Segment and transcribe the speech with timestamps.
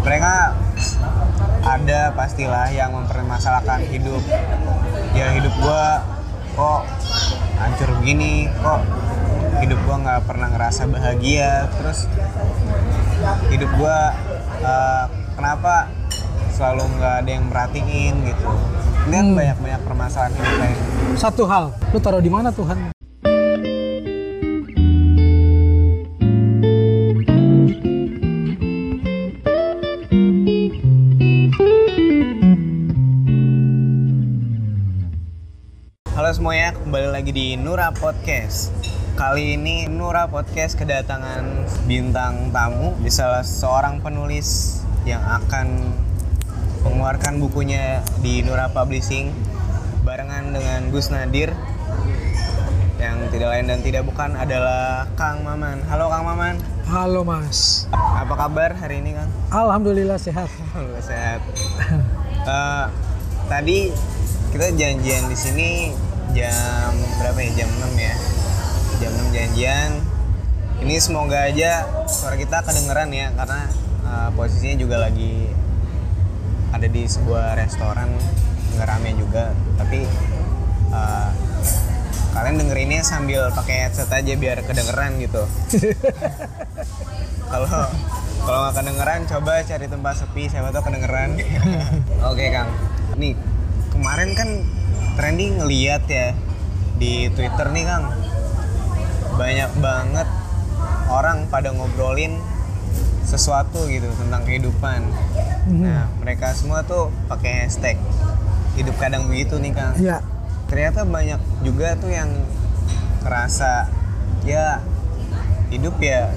[0.00, 0.56] mereka
[1.60, 4.22] ada pastilah yang mempermasalahkan hidup
[5.12, 6.02] ya hidup gua
[6.56, 6.82] kok
[7.60, 8.80] hancur begini kok
[9.60, 12.08] hidup gua nggak pernah ngerasa bahagia terus
[13.52, 14.16] hidup gua
[14.64, 15.04] eh,
[15.36, 15.92] kenapa
[16.54, 18.48] selalu nggak ada yang merhatiin gitu
[19.08, 19.36] ini kan Hmm.
[19.36, 20.76] banyak banyak permasalahan hidup lain
[21.16, 22.99] Satu hal, lu taruh di mana Tuhan?
[37.20, 38.72] Lagi di Nura Podcast.
[39.12, 45.84] Kali ini Nura Podcast kedatangan bintang tamu di salah seorang penulis yang akan
[46.80, 49.36] mengeluarkan bukunya di Nura Publishing
[50.00, 51.52] barengan dengan Gus Nadir
[52.96, 55.84] yang tidak lain dan tidak bukan adalah Kang Maman.
[55.92, 56.56] Halo Kang Maman,
[56.88, 57.84] Halo Mas.
[57.92, 59.28] apa kabar hari ini Kang?
[59.52, 60.48] Alhamdulillah sehat.
[60.72, 61.44] Alhamdulillah sehat.
[62.40, 62.86] Eh,
[63.44, 63.92] tadi
[64.56, 65.70] kita janjian di sini
[66.32, 67.50] jam berapa ya?
[67.64, 68.14] Jam 6 ya.
[69.00, 69.90] Jam 6 janjian.
[70.80, 73.60] Ini semoga aja suara kita kedengeran ya karena
[74.06, 75.52] eh, posisinya juga lagi
[76.70, 78.08] ada di sebuah restoran
[78.78, 80.06] nggak rame juga tapi
[80.94, 81.30] eh,
[82.30, 85.42] kalian dengerinnya sambil pakai headset aja biar kedengeran gitu
[87.52, 87.68] kalau
[88.46, 91.36] kalau nggak kedengeran coba cari tempat sepi siapa tahu kedengeran
[92.30, 92.70] oke kang
[93.18, 93.34] nih
[93.90, 94.48] kemarin kan
[95.20, 96.32] trending ngeliat ya
[96.96, 98.08] di twitter nih kang
[99.36, 100.28] banyak banget
[101.06, 102.40] orang pada ngobrolin
[103.22, 105.04] sesuatu gitu tentang kehidupan
[105.60, 105.84] Mhm.
[105.84, 108.00] nah mereka semua tuh pakai hashtag
[108.74, 110.24] hidup kadang begitu nih kang Ya,
[110.66, 112.32] ternyata banyak juga tuh yang
[113.20, 113.92] ngerasa
[114.42, 114.80] ya
[115.68, 116.32] hidup ya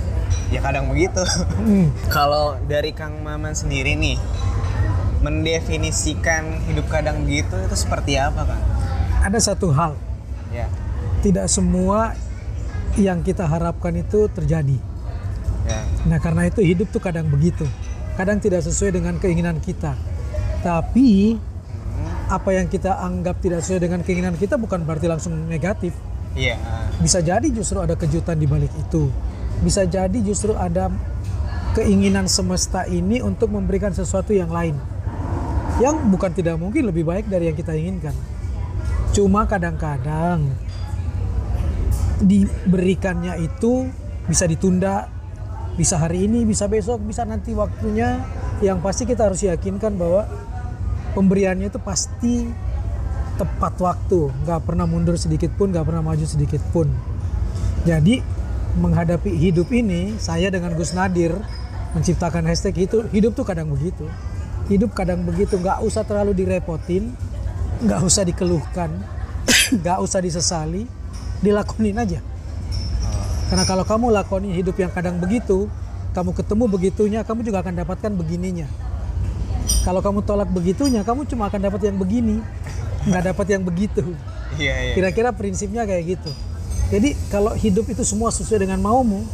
[0.52, 1.23] ya kadang begitu.
[1.56, 1.88] Hmm.
[2.14, 4.20] Kalau dari Kang Maman sendiri nih
[5.23, 8.64] mendefinisikan hidup kadang begitu itu seperti apa Kang?
[9.23, 9.95] Ada satu hal.
[10.52, 10.67] Ya.
[11.23, 12.14] Tidak semua
[12.99, 14.77] yang kita harapkan itu terjadi.
[15.64, 15.80] Ya.
[16.05, 17.64] Nah karena itu hidup tuh kadang begitu.
[18.20, 19.95] Kadang tidak sesuai dengan keinginan kita.
[20.61, 21.39] Tapi
[21.93, 25.93] Hmm, apa yang kita anggap tidak sesuai dengan keinginan kita bukan berarti langsung negatif.
[26.33, 26.58] Iya.
[26.98, 29.14] Bisa jadi justru ada kejutan di balik itu.
[29.61, 30.89] Bisa jadi justru ada
[31.77, 34.73] keinginan semesta ini untuk memberikan sesuatu yang lain.
[35.77, 38.14] Yang bukan tidak mungkin lebih baik dari yang kita inginkan.
[39.13, 40.49] Cuma kadang-kadang
[42.17, 43.93] diberikannya itu
[44.25, 45.05] bisa ditunda,
[45.77, 48.25] bisa hari ini, bisa besok, bisa nanti waktunya.
[48.65, 50.25] Yang pasti kita harus yakinkan bahwa
[51.13, 52.49] pemberiannya itu pasti
[53.37, 56.89] tepat waktu, nggak pernah mundur sedikit pun, nggak pernah maju sedikit pun.
[57.85, 58.21] Jadi
[58.77, 61.37] menghadapi hidup ini, saya dengan Gus Nadir
[61.93, 64.09] menciptakan hashtag itu hidup tuh kadang begitu.
[64.69, 67.13] Hidup kadang begitu, nggak usah terlalu direpotin,
[67.83, 68.89] nggak usah dikeluhkan,
[69.76, 70.88] nggak usah disesali,
[71.44, 72.20] dilakonin aja.
[73.52, 75.67] Karena kalau kamu lakoni hidup yang kadang begitu,
[76.16, 78.66] kamu ketemu begitunya, kamu juga akan dapatkan begininya.
[79.83, 82.39] Kalau kamu tolak begitunya, kamu cuma akan dapat yang begini,
[83.05, 84.02] nggak dapat yang begitu.
[84.55, 84.93] Iya, iya.
[84.95, 86.32] Kira-kira prinsipnya kayak gitu.
[86.93, 89.26] Jadi kalau hidup itu semua sesuai dengan maumu,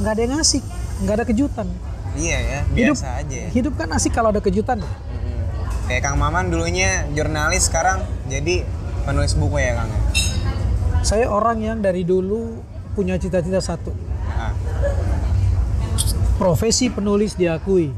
[0.00, 0.64] nggak ada yang asik,
[1.04, 1.68] nggak ada kejutan.
[2.12, 3.48] Iya ya, Hidup, biasa aja ya.
[3.56, 4.84] hidup kan asik kalau ada kejutan.
[4.84, 5.21] Mm-mm.
[5.92, 8.64] Kayak Kang Maman dulunya jurnalis sekarang jadi
[9.04, 9.92] penulis buku ya Kang.
[9.92, 10.00] ya?
[11.04, 12.64] Saya orang yang dari dulu
[12.96, 13.92] punya cita-cita satu,
[14.24, 14.56] Ah,
[16.40, 17.92] profesi penulis diakui.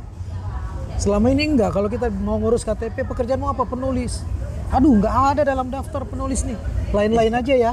[0.98, 3.62] Selama ini enggak, kalau kita mau ngurus KTP, pekerjaanmu apa?
[3.62, 4.26] Penulis.
[4.74, 6.58] Aduh, nggak ada dalam daftar penulis nih.
[6.90, 7.72] Lain-lain aja ya.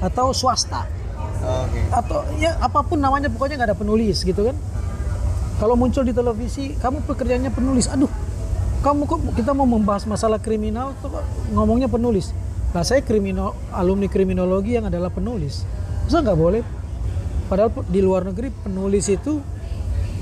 [0.00, 0.88] Atau swasta.
[1.44, 1.92] Oke.
[1.92, 4.56] Atau ya apa pun namanya, pokoknya nggak ada penulis gitu kan.
[5.60, 7.92] Kalau muncul di televisi, kamu pekerjaannya penulis.
[7.92, 8.08] Aduh,
[8.86, 11.10] kamu kok kita mau membahas masalah kriminal, tuh
[11.50, 12.30] ngomongnya penulis.
[12.70, 15.66] Nah, saya kriminal, alumni kriminologi yang adalah penulis.
[16.06, 16.62] Masa nggak boleh?
[17.50, 19.42] Padahal di luar negeri penulis itu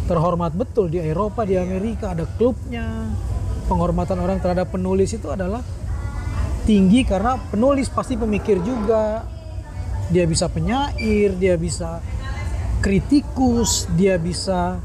[0.08, 2.88] terhormat betul di Eropa, di Amerika ada klubnya.
[3.68, 5.60] Penghormatan orang terhadap penulis itu adalah
[6.64, 9.28] tinggi karena penulis pasti pemikir juga.
[10.08, 12.00] Dia bisa penyair, dia bisa
[12.80, 14.80] kritikus, dia bisa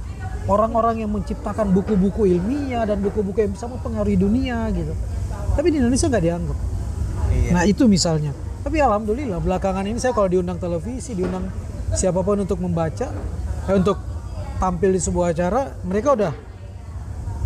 [0.47, 4.93] orang-orang yang menciptakan buku-buku ilmiah dan buku-buku yang bisa mempengaruhi dunia gitu.
[5.57, 6.57] Tapi di Indonesia nggak dianggap.
[7.33, 7.49] Iya.
[7.51, 8.31] Nah itu misalnya.
[8.63, 11.47] Tapi alhamdulillah belakangan ini saya kalau diundang televisi, diundang
[11.95, 13.09] siapa pun untuk membaca,
[13.67, 13.97] eh, untuk
[14.59, 16.33] tampil di sebuah acara, mereka udah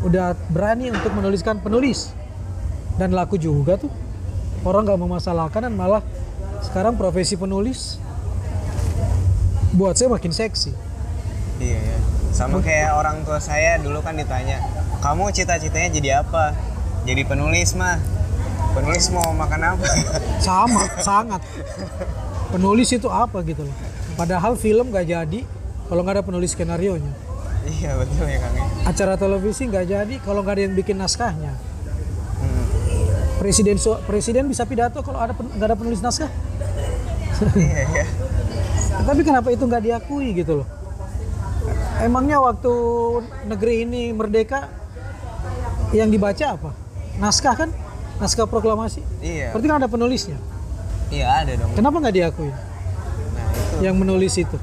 [0.04, 2.12] udah berani untuk menuliskan penulis
[3.00, 3.92] dan laku juga tuh.
[4.64, 6.04] Orang nggak memasalahkan dan malah
[6.64, 8.00] sekarang profesi penulis
[9.76, 10.72] buat saya makin seksi.
[11.60, 12.13] Iya ya.
[12.34, 14.58] Sama kayak orang tua saya dulu kan ditanya
[15.06, 16.58] kamu cita-citanya jadi apa?
[17.06, 18.02] Jadi penulis mah
[18.74, 19.86] penulis mau makan apa?
[20.46, 21.44] Sama sangat.
[22.50, 23.76] Penulis itu apa gitu loh.
[24.18, 25.46] Padahal film gak jadi
[25.92, 27.14] kalau nggak ada penulis skenario nya
[27.64, 28.56] iya betul ya kang.
[28.84, 31.56] Acara televisi nggak jadi kalau nggak ada yang bikin naskahnya.
[32.44, 32.66] Hmm.
[33.40, 36.28] presiden so- presiden bisa pidato kalau ada nggak ada penulis naskah?
[37.56, 38.06] Iya iya.
[39.04, 40.83] Tapi kenapa itu nggak diakui gitu loh
[42.04, 42.74] emangnya waktu
[43.48, 44.68] negeri ini merdeka
[45.96, 46.72] yang dibaca apa?
[47.18, 47.70] Naskah kan?
[48.20, 49.02] Naskah proklamasi?
[49.24, 49.56] Iya.
[49.56, 50.38] Berarti kan ada penulisnya?
[51.14, 51.72] Iya ada dong.
[51.78, 52.50] Kenapa nggak diakui?
[52.50, 53.76] Nah itu.
[53.86, 54.58] Yang menulis itu?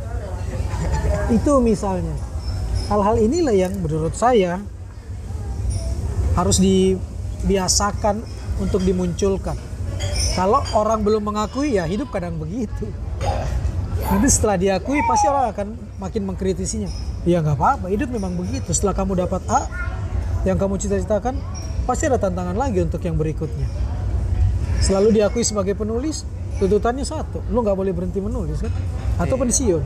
[1.37, 2.15] Itu misalnya.
[2.91, 4.59] Hal-hal inilah yang menurut saya
[6.35, 8.27] harus dibiasakan
[8.59, 9.55] untuk dimunculkan.
[10.35, 12.91] Kalau orang belum mengakui ya hidup kadang begitu.
[14.11, 15.69] Nanti setelah diakui pasti orang akan
[16.01, 16.89] makin mengkritisinya.
[17.29, 18.73] Ya nggak apa-apa hidup memang begitu.
[18.73, 19.69] Setelah kamu dapat A
[20.49, 21.37] yang kamu cita-citakan
[21.85, 23.69] pasti ada tantangan lagi untuk yang berikutnya.
[24.81, 26.25] Selalu diakui sebagai penulis
[26.57, 27.45] tuntutannya satu.
[27.53, 28.73] Lu nggak boleh berhenti menulis kan?
[29.21, 29.85] Atau pensiun.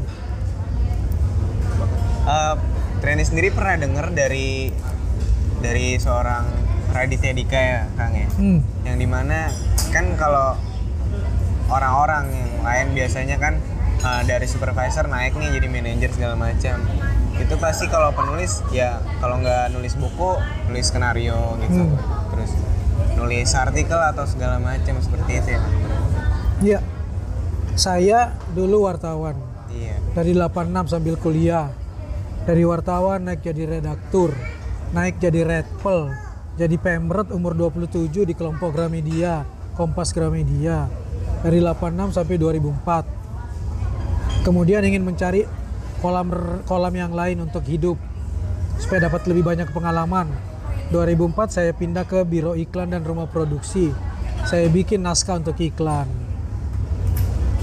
[2.25, 2.55] Eh,
[3.03, 4.73] Trendy sendiri pernah dengar dari
[5.61, 6.47] dari seorang
[6.95, 8.29] Raditya Dika ya kang ya?
[8.39, 8.61] Hmm.
[8.87, 9.51] yang di mana
[9.91, 10.55] kan kalau
[11.69, 13.59] orang-orang yang lain biasanya kan
[14.05, 16.77] uh, dari supervisor naik nih jadi manajer segala macam
[17.35, 21.99] itu pasti kalau penulis ya kalau nggak nulis buku nulis skenario gitu Hmm.
[22.31, 22.53] terus
[23.15, 25.63] nulis artikel atau segala macam seperti itu ya
[26.55, 26.81] Iya.
[27.75, 28.21] Saya
[28.55, 29.35] dulu wartawan.
[29.69, 31.67] iya Dari 86 sambil kuliah.
[32.47, 34.31] Dari wartawan naik jadi redaktur.
[34.95, 36.15] Naik jadi redpel.
[36.55, 39.43] Jadi pemret umur 27 di kelompok Gramedia.
[39.75, 40.87] Kompas Gramedia.
[41.43, 43.24] Dari 86 sampai 2004.
[44.45, 45.49] Kemudian ingin mencari
[46.05, 46.29] kolam
[46.69, 47.97] kolam yang lain untuk hidup.
[48.77, 50.29] Supaya dapat lebih banyak pengalaman.
[50.93, 53.89] 2004 saya pindah ke Biro Iklan dan Rumah Produksi.
[54.45, 56.05] Saya bikin naskah untuk iklan.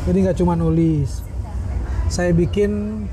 [0.09, 1.21] Jadi nggak cuma nulis.
[2.09, 3.05] Saya bikin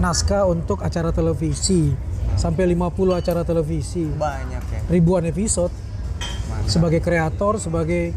[0.00, 1.92] naskah untuk acara televisi.
[2.40, 4.08] Sampai 50 acara televisi.
[4.08, 6.66] banyak ya Ribuan episode Mantap.
[6.66, 8.16] sebagai kreator, sebagai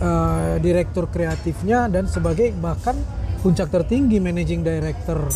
[0.00, 2.96] eh, direktur kreatifnya dan sebagai bahkan
[3.42, 5.26] puncak tertinggi managing director.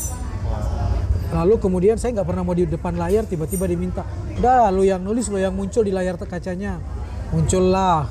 [1.34, 4.06] Lalu kemudian saya nggak pernah mau di depan layar tiba-tiba diminta,
[4.38, 6.78] "Dah, lu yang nulis, lu yang muncul di layar kacanya."
[7.34, 8.06] Muncullah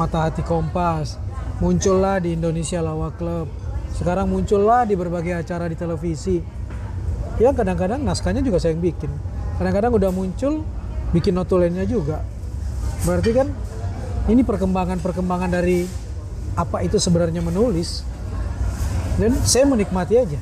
[0.00, 1.20] Mata Hati Kompas,
[1.60, 3.46] muncullah di Indonesia Lawak Club.
[3.92, 6.40] Sekarang muncullah di berbagai acara di televisi.
[7.36, 9.12] Ya kadang-kadang naskahnya juga saya yang bikin.
[9.60, 10.64] Kadang-kadang udah muncul
[11.12, 12.24] bikin notulennya juga.
[13.04, 13.52] Berarti kan
[14.32, 15.84] ini perkembangan-perkembangan dari
[16.56, 18.08] apa itu sebenarnya menulis.
[19.16, 20.40] Dan saya menikmati aja.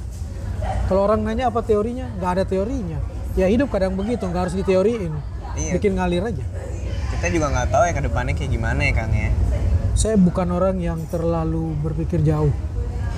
[0.88, 2.98] Kalau orang nanya apa teorinya, nggak ada teorinya.
[3.36, 5.12] Ya hidup kadang begitu, nggak harus diteoriin.
[5.54, 5.72] Iya.
[5.78, 6.44] Bikin ngalir aja.
[7.18, 9.34] kita juga nggak tahu ya ke depannya kayak gimana ya kang ya
[9.98, 12.54] Saya bukan orang yang terlalu berpikir jauh.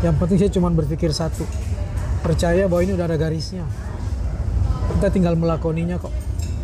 [0.01, 1.45] Yang penting saya cuma berpikir satu.
[2.25, 3.69] Percaya bahwa ini udah ada garisnya.
[4.97, 6.13] Kita tinggal melakoninya kok.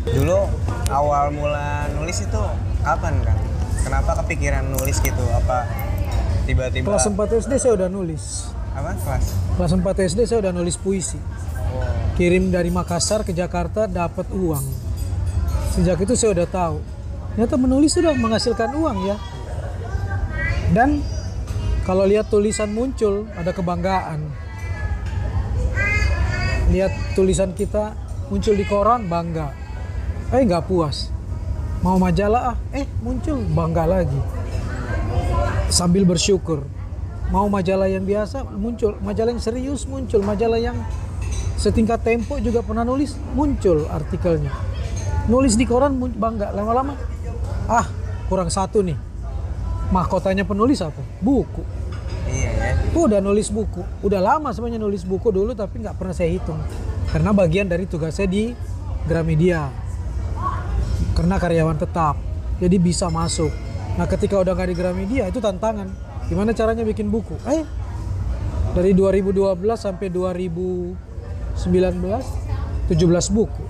[0.07, 0.47] dulu
[0.87, 2.41] awal mula nulis itu
[2.79, 3.35] kapan kang
[3.83, 5.67] kenapa kepikiran nulis gitu apa
[6.47, 8.47] tiba-tiba Kelas 4 SD saya udah nulis.
[8.77, 9.25] Apa kelas
[9.57, 11.17] Kelas 4 SD saya udah nulis puisi.
[11.17, 11.81] oh.
[12.13, 14.65] Kirim dari Makassar ke Jakarta dapat uang.
[15.73, 16.77] Sejak itu saya udah tahu.
[17.33, 19.17] Ternyata menulis sudah menghasilkan uang ya.
[20.77, 21.01] Dan
[21.89, 24.29] kalau lihat tulisan muncul ada kebanggaan.
[26.69, 27.97] Lihat tulisan kita
[28.29, 29.53] muncul di koran bangga.
[30.33, 31.09] Eh nggak puas.
[31.81, 34.21] Mau majalah ah, eh muncul bangga lagi.
[35.73, 36.76] Sambil bersyukur.
[37.27, 40.79] Mau majalah yang biasa muncul, majalah yang serius muncul, majalah yang
[41.59, 44.53] setingkat Tempo juga pernah nulis muncul artikelnya.
[45.27, 46.95] Nulis di koran bangga lama-lama.
[47.67, 47.83] Ah,
[48.31, 48.95] kurang satu nih.
[49.91, 50.99] Mahkotanya penulis apa?
[51.19, 51.63] Buku.
[52.27, 53.83] iya ya udah nulis buku.
[54.01, 56.57] Udah lama sebenarnya nulis buku dulu tapi nggak pernah saya hitung.
[57.11, 58.55] Karena bagian dari tugas saya di
[59.05, 59.67] Gramedia.
[61.13, 62.15] Karena karyawan tetap.
[62.57, 63.51] Jadi bisa masuk.
[63.99, 66.06] Nah ketika udah nggak di Gramedia itu tantangan.
[66.27, 67.39] Gimana caranya bikin buku?
[67.47, 67.63] Eh,
[68.75, 70.95] dari 2012 sampai 2019,
[72.91, 73.63] 17 buku.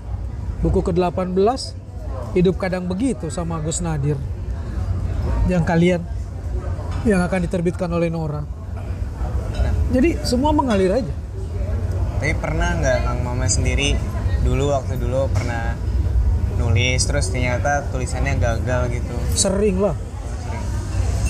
[0.58, 1.74] Buku ke-18,
[2.34, 4.18] Hidup Kadang Begitu sama Gus Nadir.
[5.46, 6.02] Yang kalian,
[7.06, 8.42] yang akan diterbitkan oleh Nora.
[9.88, 11.14] Jadi semua mengalir aja.
[12.18, 13.94] tapi pernah nggak kang mama sendiri
[14.42, 15.78] dulu waktu dulu pernah
[16.58, 19.94] nulis terus ternyata tulisannya gagal gitu Sering lah.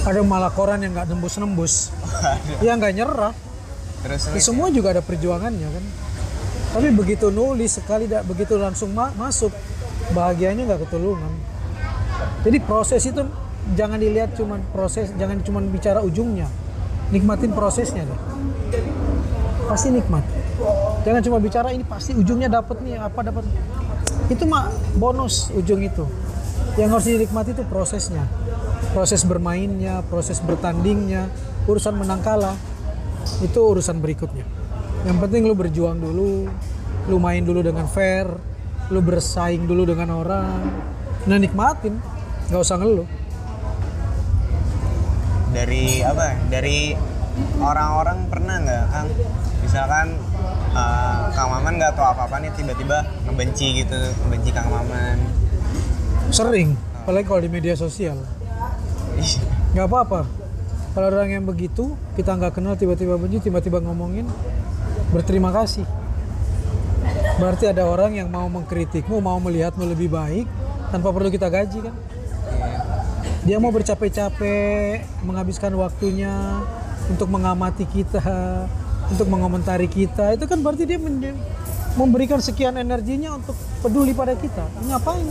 [0.09, 1.93] Ada malah koran yang nggak nembus-nembus.
[2.65, 3.37] Ya nggak nyerah.
[3.99, 5.85] terus Ya, nulis semua juga ada perjuangannya kan.
[6.73, 9.53] Tapi begitu nulis sekali tidak begitu langsung ma- masuk
[10.17, 11.33] bahagianya nggak ketulungan.
[12.41, 13.21] Jadi proses itu
[13.77, 16.49] jangan dilihat cuman proses, jangan cuman bicara ujungnya.
[17.12, 18.21] Nikmatin prosesnya deh.
[19.69, 20.25] Pasti nikmat.
[21.05, 23.45] Jangan cuma bicara ini pasti ujungnya dapat nih apa dapat.
[24.33, 26.09] Itu mah bonus ujung itu.
[26.81, 28.25] Yang harus dinikmati itu prosesnya.
[28.92, 31.28] Proses bermainnya, proses bertandingnya,
[31.68, 32.57] urusan menang kalah
[33.45, 34.45] itu urusan berikutnya.
[35.04, 36.49] Yang penting lu berjuang dulu,
[37.07, 38.26] lu main dulu dengan fair,
[38.88, 40.61] lu bersaing dulu dengan orang,
[41.28, 42.00] nah nikmatin,
[42.49, 43.09] nggak usah ngeluh.
[45.49, 46.92] dari apa dari
[47.59, 49.09] orang-orang pernah nggak kang
[49.64, 50.07] misalkan
[50.76, 55.18] eh, kang maman nggak tahu apa apa nih tiba-tiba ngebenci gitu ngebenci kang maman
[56.28, 56.76] Sering,
[57.09, 58.21] apalagi kalau di media sosial.
[59.75, 60.21] Nggak apa-apa.
[60.95, 64.27] Kalau orang yang begitu, kita nggak kenal tiba-tiba benci, tiba-tiba ngomongin,
[65.15, 65.87] berterima kasih.
[67.39, 70.47] Berarti ada orang yang mau mengkritikmu, mau melihatmu lebih baik,
[70.91, 71.95] tanpa perlu kita gaji kan?
[73.47, 76.35] Dia mau bercapek-capek, menghabiskan waktunya
[77.07, 78.67] untuk mengamati kita,
[79.07, 80.35] untuk mengomentari kita.
[80.35, 80.99] Itu kan berarti dia
[81.95, 83.55] memberikan sekian energinya untuk
[83.87, 84.67] peduli pada kita.
[84.91, 85.31] Ngapain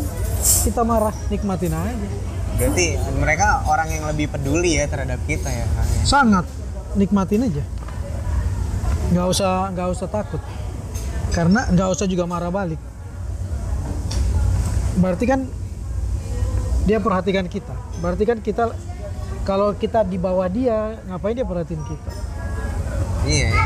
[0.64, 1.12] kita marah?
[1.28, 2.08] Nikmatin aja.
[2.58, 6.04] Berarti mereka orang yang lebih peduli ya terhadap kita ya kang ya?
[6.04, 6.46] sangat.
[6.98, 7.64] Nikmatin aja.
[9.14, 10.42] Nggak usah nggak usah takut.
[11.30, 12.82] Karena nggak usah juga marah balik.
[14.98, 15.46] Berarti kan
[16.90, 17.78] dia perhatikan kita.
[18.02, 18.74] Berarti kan kita
[19.46, 22.12] kalau kita di bawah dia ngapain dia perhatiin kita?
[23.28, 23.64] Iya ya.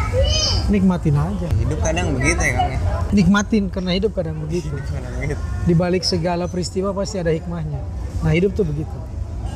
[0.74, 1.48] nikmatin aja.
[1.48, 2.80] Hidup kadang begitu ya kang ya?
[3.16, 4.76] Nikmatin karena hidup kadang begitu.
[4.76, 5.40] Kadang begitu.
[5.64, 8.94] Di balik segala peristiwa pasti ada hikmahnya nah hidup tuh begitu.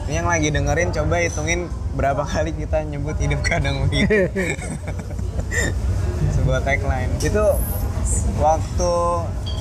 [0.05, 1.65] Ini yang lagi dengerin coba hitungin
[1.97, 4.29] berapa kali kita nyebut hidup kadang begitu.
[6.37, 7.09] Sebuah tagline.
[7.25, 7.41] Itu
[8.37, 8.93] waktu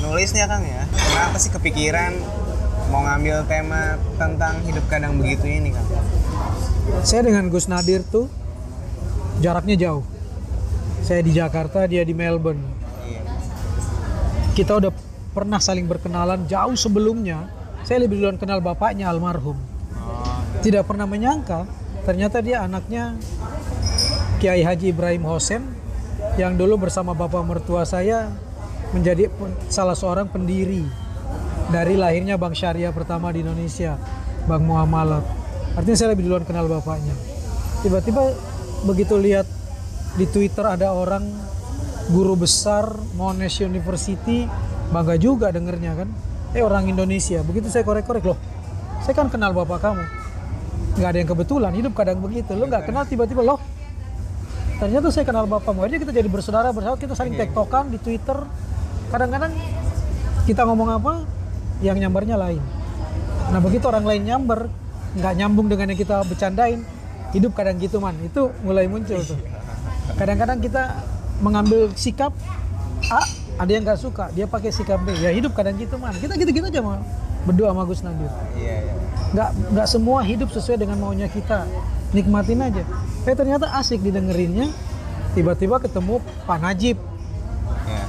[0.04, 0.84] nulisnya kang ya.
[0.92, 2.12] Kenapa sih kepikiran
[2.92, 5.88] mau ngambil tema tentang hidup kadang begitu ini kang?
[7.00, 8.28] Saya dengan Gus Nadir tuh
[9.40, 10.04] jaraknya jauh.
[11.00, 12.60] Saya di Jakarta dia di Melbourne.
[13.08, 13.24] Iya.
[14.52, 14.92] Kita udah
[15.32, 17.63] pernah saling berkenalan jauh sebelumnya.
[17.84, 19.60] Saya lebih duluan kenal bapaknya almarhum.
[20.64, 21.68] Tidak pernah menyangka
[22.08, 23.16] ternyata dia anaknya
[24.40, 25.68] Kiai Haji Ibrahim Hosen
[26.40, 28.32] yang dulu bersama bapak mertua saya
[28.96, 29.28] menjadi
[29.68, 30.84] salah seorang pendiri
[31.68, 34.00] dari lahirnya Bank Syariah pertama di Indonesia,
[34.48, 35.24] Bank Muamalat.
[35.76, 37.12] Artinya saya lebih duluan kenal bapaknya.
[37.84, 38.32] Tiba-tiba
[38.88, 39.44] begitu lihat
[40.16, 41.24] di Twitter ada orang
[42.08, 44.48] guru besar Monash University
[44.88, 46.08] bangga juga dengernya kan
[46.54, 48.38] eh orang Indonesia begitu saya korek-korek loh
[49.04, 50.04] saya kan kenal bapak kamu.
[50.96, 52.56] Nggak ada yang kebetulan hidup kadang begitu.
[52.56, 53.60] Lo nggak kenal tiba-tiba loh
[54.80, 55.84] ternyata saya kenal bapakmu.
[55.84, 58.40] Akhirnya kita jadi bersaudara bersahabat kita saling tektokan di Twitter.
[59.12, 59.52] Kadang-kadang
[60.48, 61.12] kita ngomong apa
[61.84, 62.64] yang nyambarnya lain.
[63.52, 64.72] Nah begitu orang lain nyamber
[65.14, 66.80] nggak nyambung dengan yang kita bercandain
[67.36, 68.16] hidup kadang gitu man.
[68.24, 69.36] Itu mulai muncul tuh.
[70.16, 71.04] Kadang-kadang kita
[71.44, 72.32] mengambil sikap
[73.12, 73.20] A
[73.54, 75.14] ada yang nggak suka dia pakai sikap B.
[75.18, 76.14] Ya hidup kadang gitu man.
[76.16, 76.98] Kita gitu-gitu aja mau
[77.44, 78.94] berdua sama Gus Nadir iya iya.
[79.36, 81.68] Nggak nggak semua hidup sesuai dengan maunya kita.
[82.14, 82.82] Nikmatin aja.
[83.26, 84.70] Eh ternyata asik didengerinnya.
[85.34, 86.96] Tiba-tiba ketemu Pak Najib.
[87.86, 88.04] Iya.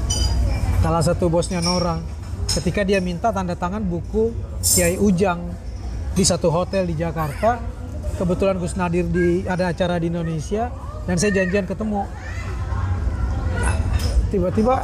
[0.86, 2.06] Salah satu bosnya Norang.
[2.46, 5.44] Ketika dia minta tanda tangan buku Kiai Ujang
[6.16, 7.60] di satu hotel di Jakarta
[8.16, 10.72] kebetulan Gus Nadir di ada acara di Indonesia
[11.04, 12.08] dan saya janjian ketemu.
[14.32, 14.76] Tiba-tiba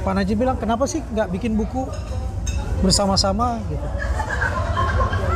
[0.00, 1.84] Pak Najib bilang kenapa sih nggak bikin buku
[2.80, 3.60] bersama-sama?
[3.68, 3.88] Gitu.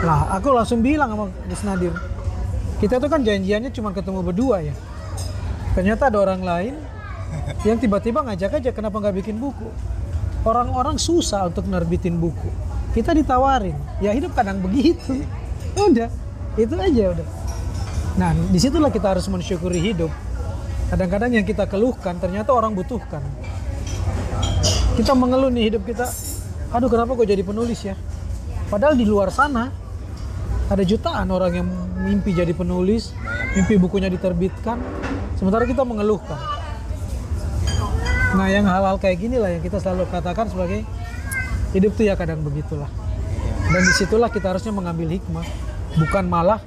[0.04, 1.94] Lah aku langsung bilang sama Gus Nadir
[2.85, 4.75] kita tuh kan janjiannya cuma ketemu berdua ya.
[5.73, 6.75] Ternyata ada orang lain
[7.64, 9.73] yang tiba-tiba ngajak aja kenapa nggak bikin buku?
[10.44, 12.52] Orang-orang susah untuk nerbitin buku.
[12.92, 13.73] Kita ditawarin.
[14.04, 15.25] Ya hidup kadang begitu.
[15.88, 16.12] Udah
[16.54, 17.26] itu aja udah.
[18.14, 20.12] Nah di situlah kita harus mensyukuri hidup.
[20.87, 23.25] Kadang-kadang yang kita keluhkan ternyata orang butuhkan
[24.94, 26.06] kita mengeluh nih hidup kita.
[26.70, 27.98] Aduh kenapa kok jadi penulis ya?
[28.70, 29.70] Padahal di luar sana
[30.70, 31.68] ada jutaan orang yang
[32.06, 33.10] mimpi jadi penulis
[33.58, 34.78] mimpi bukunya diterbitkan.
[35.34, 36.38] Sementara kita mengeluhkan.
[38.34, 40.86] Nah yang hal-hal kayak gini lah yang kita selalu katakan sebagai
[41.74, 42.90] hidup tuh ya kadang begitulah.
[43.70, 45.46] Dan di situlah kita harusnya mengambil hikmah.
[45.98, 46.62] Bukan malah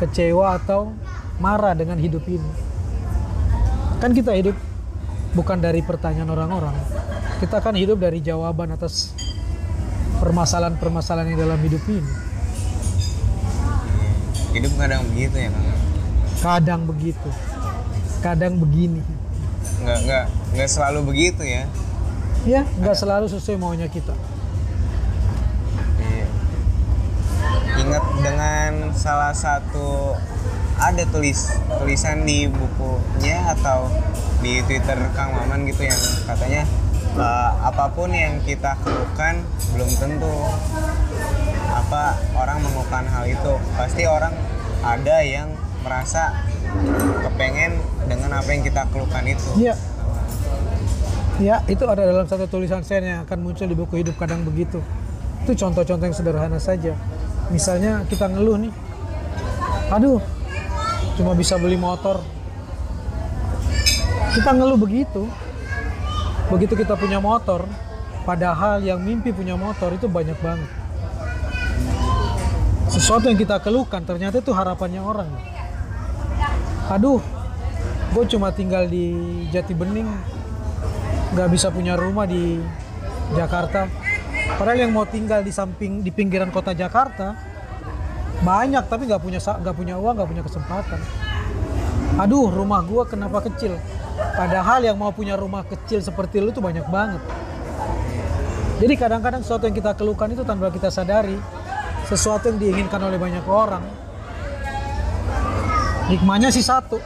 [0.00, 0.92] kecewa atau
[1.36, 2.48] marah dengan hidup ini.
[4.00, 4.56] Kan kita hidup
[5.36, 6.76] bukan dari pertanyaan orang-orang
[7.36, 9.12] kita kan hidup dari jawaban atas
[10.24, 12.12] permasalahan-permasalahan yang dalam hidup ini.
[14.56, 15.68] Hidup kadang begitu ya kang?
[16.40, 17.28] Kadang begitu.
[18.24, 19.04] Kadang begini.
[19.84, 20.24] Nggak nggak
[20.56, 21.68] nggak selalu begitu ya?
[22.48, 24.16] Ya nggak selalu sesuai maunya kita.
[26.00, 26.26] Iya.
[27.84, 30.16] Ingat dengan salah satu
[30.80, 33.92] ada tulis tulisan di bukunya atau
[34.40, 36.64] di Twitter Kang Maman gitu yang katanya
[37.16, 39.40] eh, apa pun yang kita keluhkan
[39.72, 40.32] belum tentu
[41.72, 43.54] apa orang mengeluhkan hal itu.
[43.76, 44.32] Pasti orang
[44.84, 45.52] ada yang
[45.84, 46.34] merasa
[47.22, 49.48] kepengen dengan apa yang kita keluhkan itu.
[49.56, 49.74] Iya.
[51.36, 54.80] Ya, itu ada dalam satu tulisan saya yang akan muncul di buku hidup kadang begitu.
[55.44, 56.96] Itu contoh-contoh yang sederhana saja.
[57.52, 58.72] Misalnya kita ngeluh nih,
[59.92, 60.18] aduh,
[61.20, 62.24] cuma bisa beli motor.
[64.32, 65.28] Kita ngeluh begitu.
[66.46, 67.66] Begitu kita punya motor,
[68.22, 70.70] padahal yang mimpi punya motor itu banyak banget.
[72.86, 75.28] Sesuatu yang kita keluhkan ternyata itu harapannya orang.
[76.86, 77.18] Aduh,
[78.14, 79.10] gue cuma tinggal di
[79.50, 80.06] Jati Bening,
[81.34, 82.62] nggak bisa punya rumah di
[83.34, 83.90] Jakarta.
[84.54, 87.34] Padahal yang mau tinggal di samping di pinggiran kota Jakarta
[88.36, 91.00] banyak tapi nggak punya nggak punya uang nggak punya kesempatan.
[92.22, 93.74] Aduh rumah gua kenapa kecil?
[94.34, 97.22] Padahal yang mau punya rumah kecil seperti lu tuh banyak banget.
[98.76, 101.38] Jadi kadang-kadang sesuatu yang kita keluhkan itu tanpa kita sadari
[102.04, 103.82] sesuatu yang diinginkan oleh banyak orang.
[106.06, 107.02] Hikmahnya sih satu,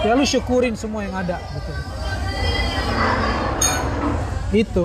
[0.00, 1.72] ya lu syukurin semua yang ada gitu.
[4.50, 4.84] Itu.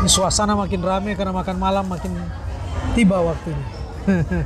[0.00, 2.12] Ini suasana makin rame karena makan malam makin
[2.96, 3.66] tiba waktunya.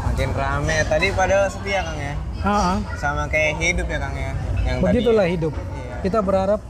[0.00, 0.82] Makin rame.
[0.88, 2.14] Tadi padahal sepi ya Kang ya.
[2.40, 2.78] Ah, ah.
[2.96, 4.32] Sama kayak hidup ya Kang ya.
[4.64, 5.32] Yang tadi begitulah ya.
[5.36, 5.52] hidup.
[5.52, 5.94] Iya.
[6.00, 6.60] Kita berharap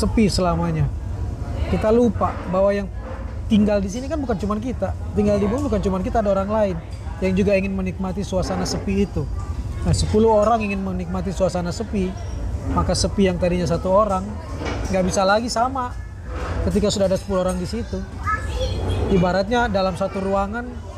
[0.00, 0.88] sepi selamanya.
[1.68, 2.88] Kita lupa bahwa yang
[3.52, 4.96] tinggal di sini kan bukan cuma kita.
[5.12, 6.76] Tinggal di bumi bukan cuma kita, ada orang lain
[7.20, 9.28] yang juga ingin menikmati suasana sepi itu.
[9.84, 12.08] Nah, 10 orang ingin menikmati suasana sepi,
[12.72, 14.24] maka sepi yang tadinya satu orang
[14.88, 15.92] nggak bisa lagi sama
[16.68, 18.00] ketika sudah ada 10 orang di situ.
[19.12, 20.89] Ibaratnya dalam satu ruangan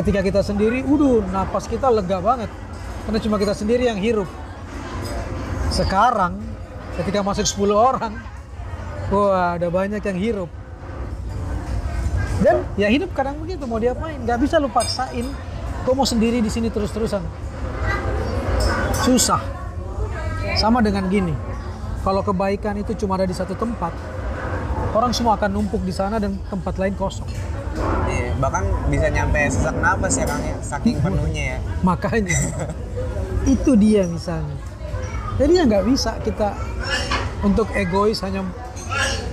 [0.00, 2.48] ketika kita sendiri, udah napas kita lega banget
[3.04, 4.28] karena cuma kita sendiri yang hirup.
[5.68, 6.40] Sekarang
[6.96, 8.16] ketika masuk 10 orang,
[9.12, 10.50] wah ada banyak yang hirup.
[12.40, 15.28] Dan ya hidup kadang begitu mau diapain, nggak bisa lu paksain.
[15.84, 17.20] Kau mau sendiri di sini terus-terusan,
[19.04, 19.40] susah.
[20.56, 21.32] Sama dengan gini,
[22.04, 23.92] kalau kebaikan itu cuma ada di satu tempat,
[24.92, 27.28] orang semua akan numpuk di sana dan tempat lain kosong.
[28.10, 31.58] Iya, bahkan bisa nyampe sesak napas ya Kang ya, saking penuhnya ya.
[31.86, 32.38] Makanya
[33.54, 34.58] itu dia misalnya.
[35.38, 36.52] Jadi ya nggak bisa kita
[37.40, 38.44] untuk egois hanya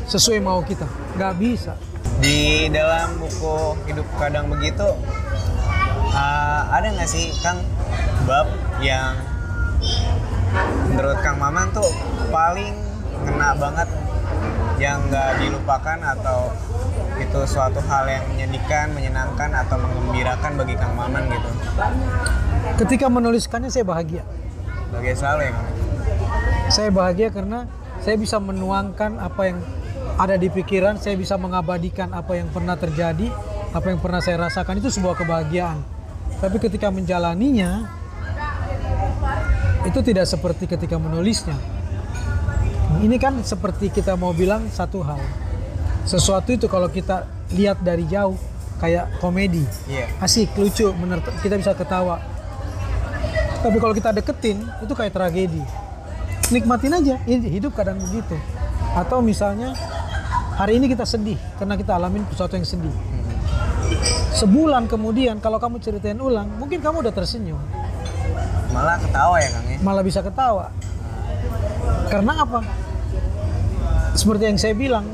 [0.07, 1.73] sesuai mau kita, nggak bisa.
[2.21, 4.85] Di dalam buku hidup kadang begitu
[6.13, 7.61] uh, ada nggak sih Kang
[8.25, 8.47] bab
[8.81, 9.17] yang
[10.89, 11.85] menurut Kang Maman tuh
[12.33, 12.73] paling
[13.25, 13.89] kena banget
[14.77, 16.53] yang nggak dilupakan atau
[17.17, 21.49] itu suatu hal yang menyedihkan, menyenangkan atau mengembirakan bagi Kang Maman gitu.
[22.85, 24.23] Ketika menuliskannya saya bahagia.
[24.87, 25.53] Sebagai selalu ya.
[26.67, 27.67] Saya bahagia karena
[28.03, 29.57] saya bisa menuangkan apa yang
[30.17, 33.29] ada di pikiran, saya bisa mengabadikan apa yang pernah terjadi,
[33.73, 35.79] apa yang pernah saya rasakan itu sebuah kebahagiaan.
[36.37, 37.85] Tapi ketika menjalaninya
[39.85, 41.55] itu tidak seperti ketika menulisnya.
[42.97, 45.21] Ini kan seperti kita mau bilang satu hal.
[46.07, 48.39] Sesuatu itu kalau kita lihat dari jauh
[48.77, 50.07] kayak komedi, Iya.
[50.17, 52.21] asik, lucu, bener, kita bisa ketawa.
[53.57, 55.59] Tapi kalau kita deketin itu kayak tragedi.
[56.47, 58.37] Nikmatin aja, hidup kadang begitu.
[58.95, 59.75] Atau misalnya
[60.55, 62.93] hari ini kita sedih karena kita alamin sesuatu yang sedih.
[64.31, 67.59] Sebulan kemudian kalau kamu ceritain ulang, mungkin kamu udah tersenyum,
[68.69, 69.77] Malah ketawa ya Kang ya.
[69.81, 70.69] malah bisa ketawa.
[72.07, 72.61] Karena apa?
[74.13, 75.09] Seperti yang saya bilang,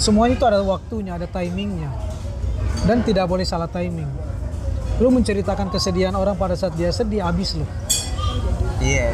[0.00, 1.92] semuanya itu ada waktunya, ada timingnya.
[2.88, 4.08] Dan tidak boleh salah timing.
[4.96, 7.68] Lu menceritakan kesedihan orang pada saat dia sedih, habis lu.
[8.80, 9.12] Iya.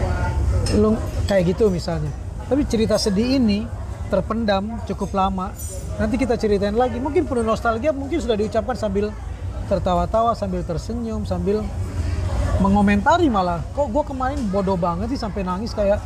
[0.79, 0.95] Lu
[1.27, 2.15] kayak gitu misalnya.
[2.47, 3.67] Tapi cerita sedih ini
[4.07, 5.51] terpendam cukup lama.
[5.99, 7.03] Nanti kita ceritain lagi.
[7.03, 9.11] Mungkin penuh nostalgia, mungkin sudah diucapkan sambil
[9.67, 11.67] tertawa-tawa, sambil tersenyum, sambil
[12.63, 13.67] mengomentari malah.
[13.75, 15.99] Kok gue kemarin bodoh banget sih sampai nangis kayak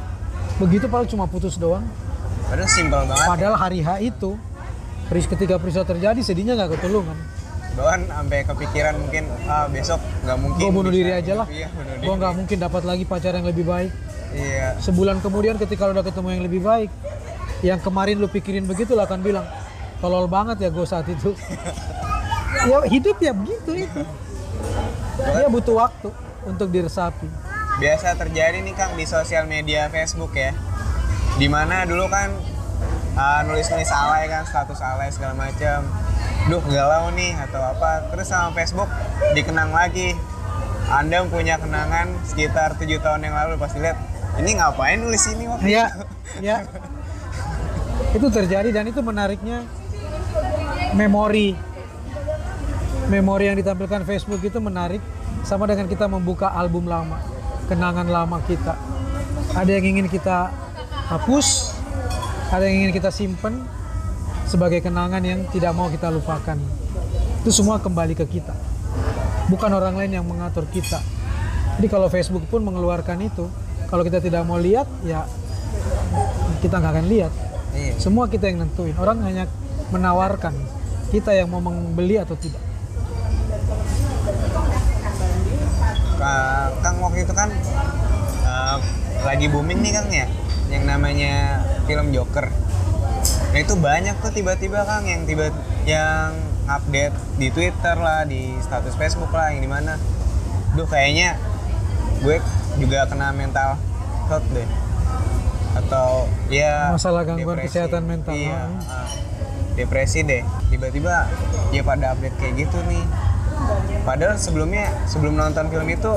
[0.57, 1.85] begitu padahal cuma putus doang.
[2.49, 3.27] Padahal simpel banget.
[3.29, 4.35] Padahal hari H itu
[5.11, 7.19] peris ketika peristiwa terjadi sedihnya nggak ketulungan.
[7.75, 10.63] Bahkan sampai kepikiran mungkin ah besok nggak mungkin.
[10.63, 11.47] Gue bunuh diri aja lah.
[11.51, 11.67] Iya,
[11.99, 13.91] Gue nggak mungkin dapat lagi pacar yang lebih baik.
[14.31, 14.79] Iya.
[14.79, 16.91] Sebulan kemudian ketika lo udah ketemu yang lebih baik,
[17.67, 19.43] yang kemarin lu pikirin begitu lo akan bilang,
[19.99, 21.35] tolol banget ya gue saat itu.
[22.71, 24.03] ya hidup ya begitu itu.
[25.19, 26.09] Dia butuh waktu
[26.47, 27.27] untuk diresapi.
[27.83, 30.55] Biasa terjadi nih Kang di sosial media Facebook ya.
[31.41, 32.29] di mana dulu kan
[33.21, 35.85] uh, nulis-nulis alay kan status alay segala macam
[36.49, 38.09] duh galau nih atau apa.
[38.09, 38.89] Terus sama Facebook
[39.37, 40.17] dikenang lagi.
[40.91, 43.95] Anda punya kenangan sekitar tujuh tahun yang lalu pasti lihat
[44.43, 46.03] ini ngapain nulis ini waktu ya itu?"
[46.49, 46.57] ya.
[48.17, 49.63] Itu terjadi dan itu menariknya
[50.97, 51.55] memori.
[53.11, 55.03] Memori yang ditampilkan Facebook itu menarik
[55.43, 57.19] sama dengan kita membuka album lama
[57.71, 58.75] kenangan lama kita.
[59.55, 60.51] Ada yang ingin kita
[61.11, 61.80] hapus
[62.51, 63.63] ada yang ingin kita simpen
[64.51, 66.59] sebagai kenangan yang tidak mau kita lupakan.
[67.47, 68.53] Itu semua kembali ke kita.
[69.47, 70.99] Bukan orang lain yang mengatur kita.
[71.79, 73.47] Jadi kalau Facebook pun mengeluarkan itu
[73.87, 75.25] kalau kita tidak mau lihat ya
[76.61, 77.33] kita nggak akan lihat.
[77.71, 77.95] Iya.
[78.03, 78.99] Semua kita yang nentuin.
[78.99, 79.47] Orang hanya
[79.95, 80.53] menawarkan
[81.15, 82.61] kita yang mau membeli atau tidak.
[86.19, 87.49] Ka- Kang waktu itu kan
[88.45, 88.77] uh,
[89.25, 90.27] lagi booming nih Kang ya?
[90.69, 91.35] Yang namanya
[91.91, 92.47] film Joker.
[93.51, 95.51] Nah itu banyak tuh tiba-tiba Kang yang tiba
[95.83, 96.39] yang
[96.71, 99.99] update di Twitter lah, di status Facebook lah, yang di mana.
[100.79, 101.35] Duh kayaknya
[102.23, 102.39] gue
[102.79, 103.75] juga kena mental
[104.31, 104.69] health deh.
[105.75, 108.39] Atau ya Masalah gangguan kesehatan mental.
[108.39, 108.71] Iya.
[108.87, 109.09] Uh,
[109.75, 110.47] depresi deh.
[110.71, 111.27] Tiba-tiba
[111.75, 113.03] ya pada update kayak gitu nih.
[114.07, 116.13] Padahal sebelumnya sebelum nonton film itu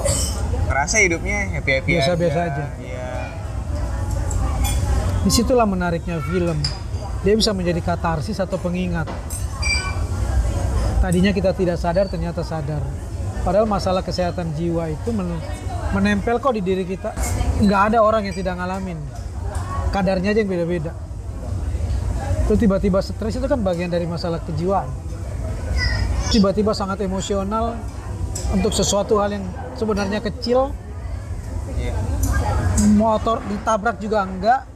[0.70, 2.66] ngerasa hidupnya happy happy Biasa-biasa aja.
[2.78, 3.03] Iya.
[5.24, 6.60] Di situlah menariknya film.
[7.24, 9.08] Dia bisa menjadi katarsis atau pengingat.
[11.00, 12.84] Tadinya kita tidak sadar ternyata sadar.
[13.48, 15.40] Padahal masalah kesehatan jiwa itu men-
[15.96, 17.16] menempel kok di diri kita.
[17.64, 19.00] Nggak ada orang yang tidak ngalamin.
[19.96, 20.92] Kadarnya aja yang beda-beda.
[22.44, 24.92] Itu tiba-tiba stres itu kan bagian dari masalah kejiwaan.
[26.28, 27.80] Tiba-tiba sangat emosional
[28.52, 29.46] untuk sesuatu hal yang
[29.80, 30.76] sebenarnya kecil.
[31.80, 31.96] Iya.
[33.00, 34.73] motor ditabrak juga enggak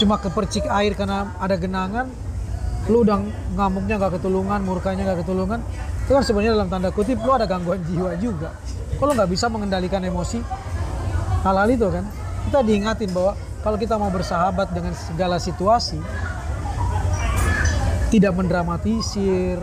[0.00, 2.10] cuma kepercik air karena ada genangan
[2.84, 3.16] lu udah
[3.56, 5.60] ngamuknya nggak ketulungan murkanya nggak ketulungan.
[6.04, 8.52] Itu kan sebenarnya dalam tanda kutip lu ada gangguan jiwa juga.
[9.00, 10.44] Kalau nggak bisa mengendalikan emosi
[11.42, 12.04] hal-hal itu kan.
[12.44, 13.32] Kita diingatin bahwa
[13.64, 15.96] kalau kita mau bersahabat dengan segala situasi
[18.12, 19.58] tidak mendramatisir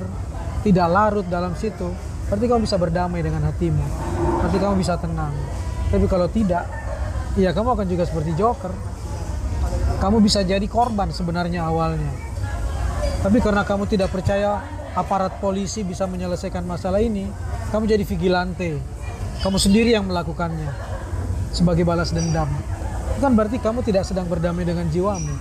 [0.66, 1.88] tidak larut dalam situ
[2.28, 3.86] berarti kamu bisa berdamai dengan hatimu
[4.42, 5.32] berarti kamu bisa tenang.
[5.88, 6.66] Tapi kalau tidak
[7.38, 8.74] ya kamu akan juga seperti joker
[10.02, 12.10] kamu bisa jadi korban sebenarnya awalnya.
[13.22, 14.66] Tapi karena kamu tidak percaya
[14.98, 17.30] aparat polisi bisa menyelesaikan masalah ini
[17.70, 18.82] kamu jadi vigilante.
[19.46, 20.74] Kamu sendiri yang melakukannya
[21.54, 22.50] sebagai balas dendam.
[23.14, 25.38] Itu kan berarti kamu tidak sedang berdamai dengan jiwamu.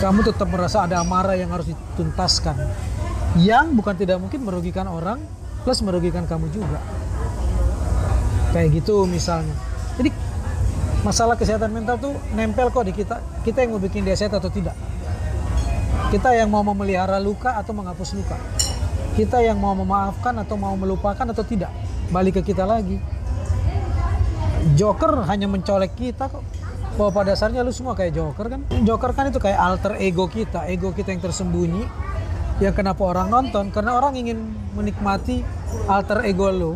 [0.00, 2.56] Kamu tetap merasa ada amarah yang harus dituntaskan.
[3.36, 5.20] Yang bukan tidak mungkin merugikan orang
[5.68, 6.80] plus merugikan kamu juga.
[8.56, 9.71] Kayak gitu misalnya
[11.02, 13.18] masalah kesehatan mental tuh nempel kok di kita.
[13.42, 14.74] Kita yang mau bikin dia sehat atau tidak?
[16.14, 18.38] Kita yang mau memelihara luka atau menghapus luka?
[19.18, 21.68] Kita yang mau memaafkan atau mau melupakan atau tidak?
[22.08, 22.96] Balik ke kita lagi.
[24.78, 26.44] Joker hanya mencolek kita kok.
[26.92, 28.60] Bahwa pada dasarnya lu semua kayak Joker kan?
[28.84, 30.68] Joker kan itu kayak alter ego kita.
[30.68, 31.84] Ego kita yang tersembunyi.
[32.60, 33.72] Yang kenapa orang nonton?
[33.72, 34.38] Karena orang ingin
[34.76, 35.40] menikmati
[35.88, 36.72] alter ego lu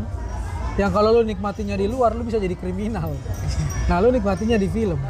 [0.76, 3.16] yang kalau lu nikmatinya di luar lu bisa jadi kriminal.
[3.88, 5.00] Nah lu nikmatinya di film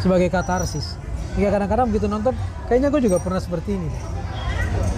[0.00, 0.96] sebagai katarsis.
[1.36, 2.32] Hingga kadang-kadang begitu nonton
[2.70, 4.04] kayaknya gue juga pernah seperti ini deh.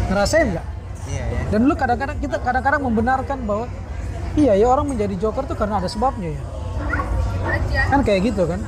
[0.07, 0.67] ngerasain nggak?
[1.07, 1.41] Iya ya.
[1.55, 3.67] dan lu kadang-kadang kita kadang-kadang membenarkan bahwa
[4.35, 6.43] iya ya orang menjadi joker tuh karena ada sebabnya ya.
[7.91, 8.63] Kan kayak gitu kan?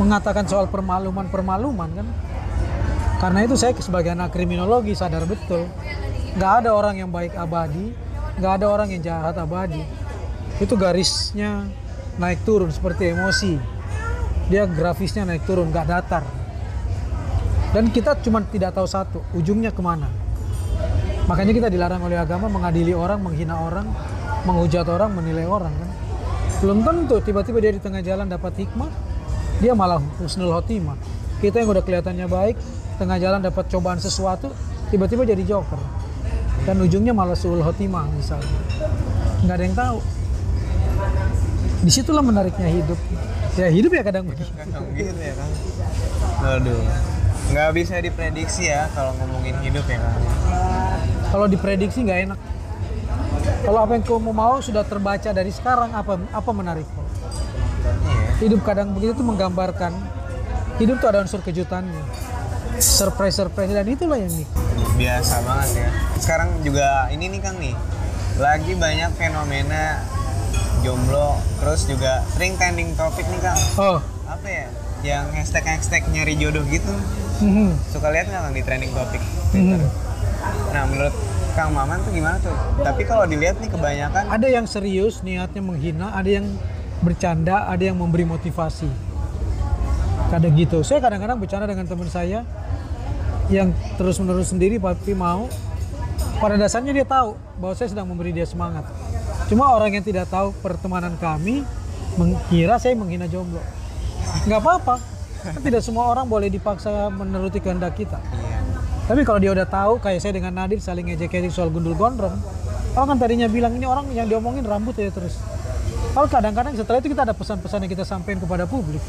[0.00, 2.06] Mengatakan soal permaluman-permaluman kan?
[3.20, 5.68] Karena itu saya sebagai anak kriminologi sadar betul.
[6.36, 7.92] Nggak ada orang yang baik abadi
[8.40, 9.84] nggak ada orang yang jahat abadi
[10.60, 11.64] itu garisnya
[12.20, 13.56] naik turun seperti emosi.
[14.52, 16.24] Dia grafisnya naik turun nggak datar.
[17.72, 20.12] Dan kita cuma tidak tahu satu ujungnya ke mana.
[21.24, 23.88] Makanya kita dilarang oleh agama mengadili orang menghina orang
[24.44, 25.90] menghujat orang menilai orang kan?
[26.60, 28.90] Belum tentu tiba-tiba dia di tengah jalan dapat hikmah
[29.64, 30.98] dia malah husnul khotimah.
[31.40, 32.56] Kita yang udah kelihatannya baik
[33.00, 34.52] tengah jalan dapat cobaan sesuatu
[34.92, 35.80] tiba-tiba jadi joker.
[36.68, 38.60] Dan ujungnya malah suul khotimah misalnya.
[39.46, 39.98] Nggak ada yang tahu
[41.80, 42.98] di situlah menariknya hidup
[43.54, 45.48] ya hidup ya kadang begitu Kadang gitu ya kan.
[46.56, 46.80] Aduh.
[47.50, 50.14] Nggak bisa diprediksi ya kalau ngomongin hidup ya kan.
[51.30, 52.38] kalau diprediksi nggak enak
[53.62, 56.86] kalau apa yang kamu mau sudah terbaca dari sekarang apa apa menarik
[57.80, 58.44] Iya.
[58.44, 59.88] hidup kadang begitu tuh menggambarkan
[60.76, 61.96] hidup tuh ada unsur kejutannya
[62.76, 64.44] surprise surprise dan itulah yang nih
[65.00, 65.88] Biasa banget ya.
[66.20, 67.72] Sekarang juga ini nih Kang nih.
[68.36, 70.04] Lagi banyak fenomena
[70.80, 73.60] jomblo terus juga sering trending topik nih Kang.
[73.76, 74.66] oh Apa ya?
[75.00, 76.92] yang hashtag hashtag nyari jodoh gitu
[77.40, 77.72] Mhm.
[77.88, 79.22] suka lihat nggak Kang di trending topik?
[79.52, 79.80] Mhm.
[80.70, 81.14] Nah menurut
[81.50, 82.52] Kang Maman tuh gimana tuh?
[82.78, 86.46] Tapi kalau dilihat nih kebanyakan Ada yang serius niatnya menghina, ada yang
[87.00, 88.86] bercanda, ada yang memberi motivasi.
[90.28, 90.80] Kadang gitu.
[90.80, 92.44] Saya kadang-kadang bercanda dengan teman saya
[93.48, 95.50] yang terus-menerus sendiri tapi mau.
[96.38, 98.84] Pada dasarnya dia tahu bahwa saya sedang memberi dia semangat.
[99.50, 101.66] Cuma orang yang tidak tahu pertemanan kami
[102.14, 103.58] mengira saya menghina jomblo.
[104.46, 104.94] Nggak apa-apa.
[105.42, 108.22] Kan tidak semua orang boleh dipaksa menuruti kehendak kita.
[108.30, 108.62] Iya.
[109.10, 112.38] Tapi kalau dia udah tahu kayak saya dengan Nadir saling ejek-ejek soal gundul gondrong,
[112.94, 115.42] orang kan tadinya bilang ini orang yang diomongin rambut ya terus.
[116.14, 119.02] Kalau kadang-kadang setelah itu kita ada pesan-pesan yang kita sampaikan kepada publik.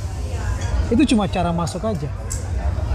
[0.89, 2.09] Itu cuma cara masuk aja.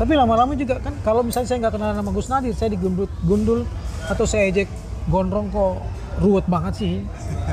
[0.03, 3.63] Tapi lama-lama juga kan kalau misalnya saya nggak kenal nama Gus Nadir, saya digundul gundul
[4.11, 4.67] atau saya ejek
[5.07, 5.87] gondrong kok
[6.20, 6.92] ruwet banget sih.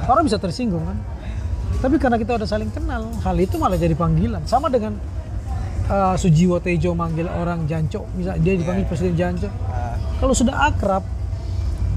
[0.07, 0.97] Orang bisa tersinggung kan.
[1.83, 4.43] Tapi karena kita udah saling kenal, hal itu malah jadi panggilan.
[4.47, 4.95] Sama dengan
[5.91, 9.49] uh, Sujiwo Tejo manggil orang Janco, misalnya dia dipanggil Presiden Janco.
[9.67, 11.03] Ah, Kalau sudah akrab,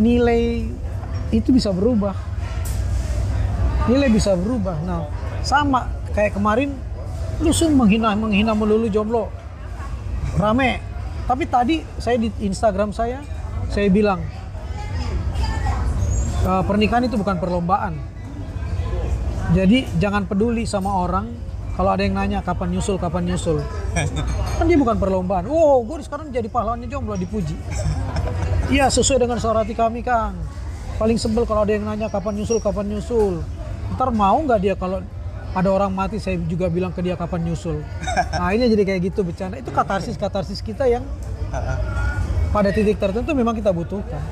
[0.02, 0.66] nilai
[1.30, 2.18] itu bisa berubah.
[3.86, 4.74] Nilai bisa berubah.
[4.82, 5.06] Nah,
[5.46, 6.74] sama kayak kemarin,
[7.38, 9.30] lu menghina menghina melulu jomblo,
[10.34, 10.82] rame.
[11.26, 13.22] Tapi tadi saya di Instagram saya,
[13.70, 14.22] saya bilang
[16.46, 17.98] "Eh, pernikahan itu bukan perlombaan.
[19.50, 21.26] Jadi jangan peduli sama orang
[21.74, 23.58] kalau ada yang nanya kapan nyusul, kapan nyusul.
[24.58, 25.44] Kan dia bukan perlombaan.
[25.50, 27.58] Wow, gue sekarang jadi pahlawannya jomblo dipuji.
[28.70, 30.38] Iya sesuai dengan suara hati kami Kang.
[30.96, 33.42] Paling sebel kalau ada yang nanya kapan nyusul, kapan nyusul.
[33.94, 35.04] Ntar mau nggak dia kalau
[35.52, 37.82] ada orang mati saya juga bilang ke dia kapan nyusul.
[38.40, 39.60] Nah ini jadi kayak gitu bercanda.
[39.60, 41.04] Itu katarsis katarsis kita yang
[42.50, 44.22] pada titik tertentu memang kita butuhkan.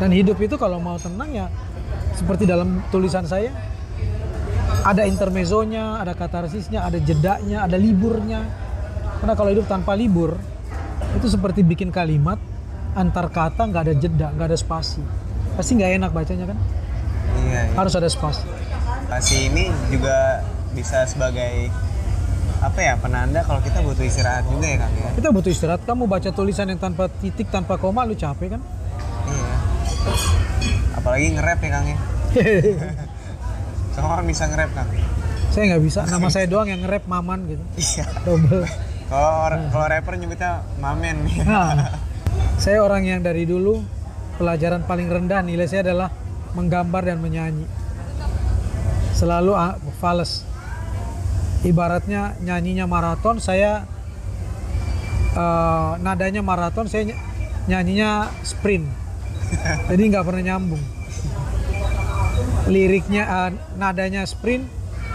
[0.00, 1.46] Dan hidup itu kalau mau tenang ya
[2.14, 3.50] seperti dalam tulisan saya
[4.84, 8.44] ada intermezzonya, ada katarsisnya, ada jedanya, ada liburnya.
[9.18, 10.36] Karena kalau hidup tanpa libur
[11.16, 12.36] itu seperti bikin kalimat
[12.92, 15.00] antar kata nggak ada jeda, nggak ada spasi.
[15.56, 16.58] Pasti nggak enak bacanya kan?
[17.48, 17.74] Iya, iya.
[17.74, 18.44] Harus ada spasi.
[19.08, 20.44] Pasti ini juga
[20.76, 21.72] bisa sebagai
[22.60, 25.10] apa ya penanda kalau kita butuh istirahat juga ya Kang ya.
[25.16, 25.80] Kita butuh istirahat.
[25.88, 28.60] Kamu baca tulisan yang tanpa titik, tanpa koma, lu capek kan?
[29.32, 30.43] Iya.
[31.04, 31.98] Apalagi nge-rap ya Kang ya.
[34.08, 34.88] Orang bisa nge-rap Kang.
[35.52, 36.00] saya nggak bisa.
[36.08, 37.64] Nama saya doang yang nge-rap Maman gitu.
[37.76, 38.04] Iya.
[38.24, 38.64] Double.
[39.04, 41.28] Kalau kalau rapper nyebutnya mamen.
[41.44, 41.92] Nah,
[42.56, 43.84] saya orang yang dari dulu
[44.40, 46.08] pelajaran paling rendah nilai saya adalah
[46.56, 47.68] menggambar dan menyanyi.
[49.12, 50.42] Selalu ah, fales.
[51.64, 53.84] Ibaratnya nyanyinya maraton, saya
[55.36, 57.20] eh, nadanya maraton, saya ny-
[57.68, 58.88] nyanyinya sprint.
[59.90, 60.82] Jadi nggak pernah nyambung.
[62.64, 64.64] Liriknya, eh, nadanya sprint,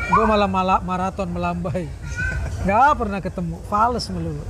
[0.10, 1.89] gue malah malah maraton melambai.
[2.67, 4.43] Nggak pernah ketemu, fales melulu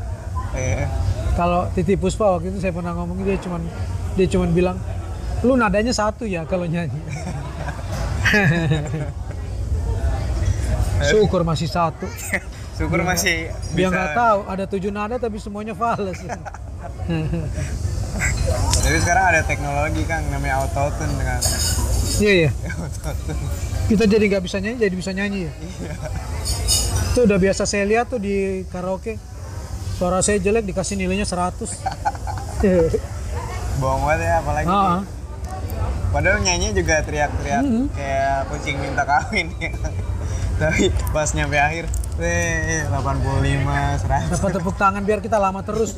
[0.58, 0.90] Iya.
[1.38, 3.62] kalau Titi Puspa waktu itu saya pernah ngomong dia cuman
[4.18, 4.78] dia cuman bilang
[5.46, 6.98] lu nadanya satu ya kalau nyanyi
[11.10, 12.10] syukur masih satu
[12.76, 16.18] Syukur masih dia nggak tahu ada tujuh nada tapi semuanya fals
[18.90, 21.38] Jadi sekarang ada teknologi Kang namanya autotune dengan
[22.18, 23.38] iya iya autotune.
[23.86, 25.54] kita jadi nggak bisa nyanyi jadi bisa nyanyi ya
[27.10, 29.22] itu udah biasa saya lihat tuh di karaoke
[29.94, 31.54] suara saya jelek dikasih nilainya 100
[33.80, 34.68] Bohong banget ya apalagi.
[34.68, 35.02] Ah, ah.
[36.10, 37.86] Padahal nyanyi juga teriak-teriak Mhm.
[37.96, 39.72] kayak kucing minta kawin ya.
[40.60, 41.88] Tapi pas nyampe akhir,
[42.20, 44.36] weh 85, 100.
[44.36, 45.96] dapat tepuk tangan biar kita lama terus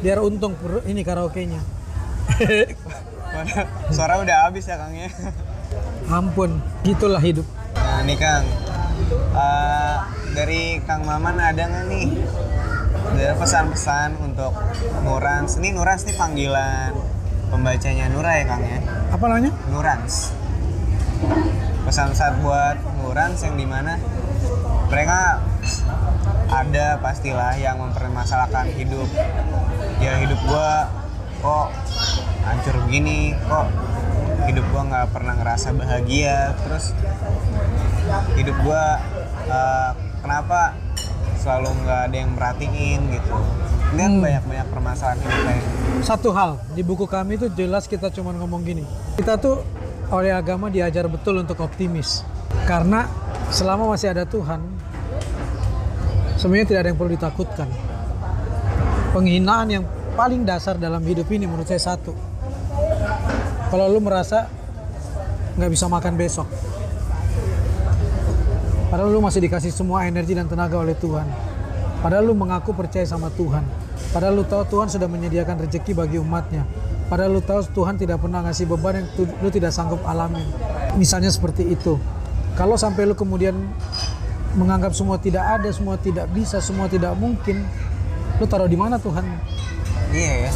[0.00, 1.60] biar untung ini karaoke-nya
[3.94, 5.10] suara udah habis ya Kang ya.
[6.08, 8.44] ampun gitulah hidup Nah nih Kang,
[9.30, 9.96] Eh,
[10.34, 12.08] dari Kang Maman ada nggak nih
[13.14, 14.50] ada pesan-pesan untuk
[15.02, 15.56] Nurans?
[15.56, 16.92] Ini Nurans nih panggilan
[17.48, 18.78] pembacanya Nura ya Kang ya?
[19.08, 20.34] apa namanya Nurans.
[21.86, 23.96] Pesan-pesan buat Nurans yang di mana
[24.88, 25.40] mereka
[26.48, 29.08] ada pastilah yang mempermasalahkan hidup.
[29.98, 30.90] Ya hidup gua
[31.38, 31.68] kok
[32.42, 33.66] hancur begini, kok
[34.46, 36.96] hidup gua nggak pernah ngerasa bahagia, terus
[38.34, 38.98] hidup gua
[39.48, 40.74] eh, kenapa
[41.38, 43.36] selalu nggak ada yang merhatiin gitu.
[43.88, 44.20] Ini kan Hmm.
[44.20, 45.64] banyak-banyak permasalahan hidup lain.
[45.98, 48.84] satu hal di buku kami itu jelas kita cuma ngomong gini
[49.16, 49.64] kita tuh
[50.12, 52.22] oleh agama diajar betul untuk optimis
[52.68, 53.08] karena
[53.50, 54.60] selama masih ada Tuhan
[56.36, 57.68] sebenarnya tidak ada yang perlu ditakutkan
[59.10, 59.84] penghinaan yang
[60.18, 62.10] paling dasar dalam hidup ini menurut saya satu
[63.70, 64.50] kalau lu merasa
[65.54, 66.50] nggak bisa makan besok
[68.90, 71.48] padahal lu masih dikasih semua energi dan tenaga oleh Tuhan
[71.98, 73.66] Padahal lu mengaku percaya sama Tuhan.
[74.14, 76.62] Padahal lu tahu Tuhan sudah menyediakan rezeki bagi umatnya.
[77.10, 79.06] Padahal lu tahu Tuhan tidak pernah ngasih beban yang
[79.42, 80.46] lu tidak sanggup alami.
[80.94, 81.98] Misalnya seperti itu.
[82.54, 83.54] Kalau sampai lu kemudian
[84.54, 87.66] menganggap semua tidak ada, semua tidak bisa, semua tidak mungkin,
[88.38, 89.26] lu taruh di mana Tuhan?
[90.12, 90.52] Iya ya.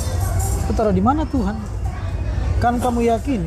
[0.69, 1.57] Lu taruh di mana Tuhan?
[2.63, 3.43] Kan kamu yakin.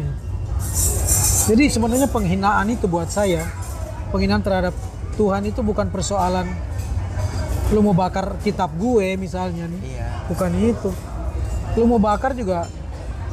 [1.46, 3.46] Jadi sebenarnya penghinaan itu buat saya,
[4.10, 4.74] penghinaan terhadap
[5.16, 6.50] Tuhan itu bukan persoalan
[7.74, 9.82] lu mau bakar kitab gue misalnya nih.
[9.82, 10.08] Iya.
[10.30, 10.90] Bukan itu.
[11.78, 12.70] Lu mau bakar juga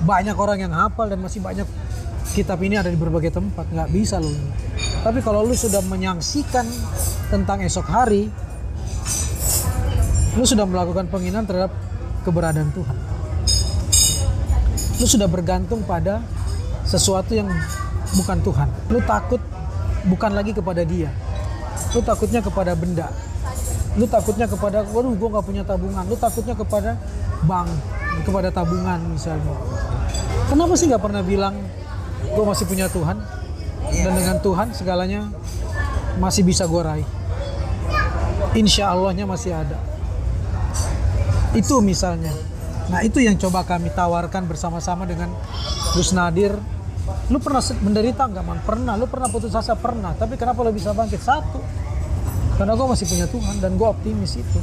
[0.03, 1.69] banyak orang yang hafal dan masih banyak
[2.33, 3.69] kitab ini ada di berbagai tempat.
[3.69, 4.33] Nggak bisa lu.
[5.05, 6.65] Tapi kalau lu sudah menyaksikan
[7.29, 8.33] tentang esok hari,
[10.39, 11.75] lu sudah melakukan penghinaan terhadap
[12.23, 12.97] keberadaan Tuhan.
[15.03, 16.23] Lu sudah bergantung pada
[16.87, 17.51] sesuatu yang
[18.15, 18.69] bukan Tuhan.
[18.89, 19.43] Lu takut
[20.07, 21.11] bukan lagi kepada dia.
[21.93, 23.11] Lu takutnya kepada benda.
[23.99, 26.07] Lu takutnya kepada, waduh gue nggak punya tabungan.
[26.07, 26.97] Lu takutnya kepada
[27.45, 27.69] bank,
[28.25, 29.53] kepada tabungan misalnya.
[30.49, 31.55] Kenapa sih nggak pernah bilang
[32.23, 33.19] gue masih punya Tuhan?
[33.93, 35.29] Dan dengan Tuhan segalanya
[36.17, 37.09] masih bisa gue raih.
[38.53, 39.81] Insya Allahnya masih ada.
[41.53, 42.33] Itu misalnya.
[42.88, 45.33] Nah itu yang coba kami tawarkan bersama-sama dengan
[45.93, 46.57] Gus Nadir.
[47.29, 48.59] Lu pernah menderita nggak man?
[48.65, 48.95] Pernah.
[48.97, 49.77] Lu pernah putus asa?
[49.77, 50.17] Pernah.
[50.17, 51.21] Tapi kenapa lu bisa bangkit?
[51.21, 51.61] Satu.
[52.57, 54.61] Karena gue masih punya Tuhan dan gue optimis itu.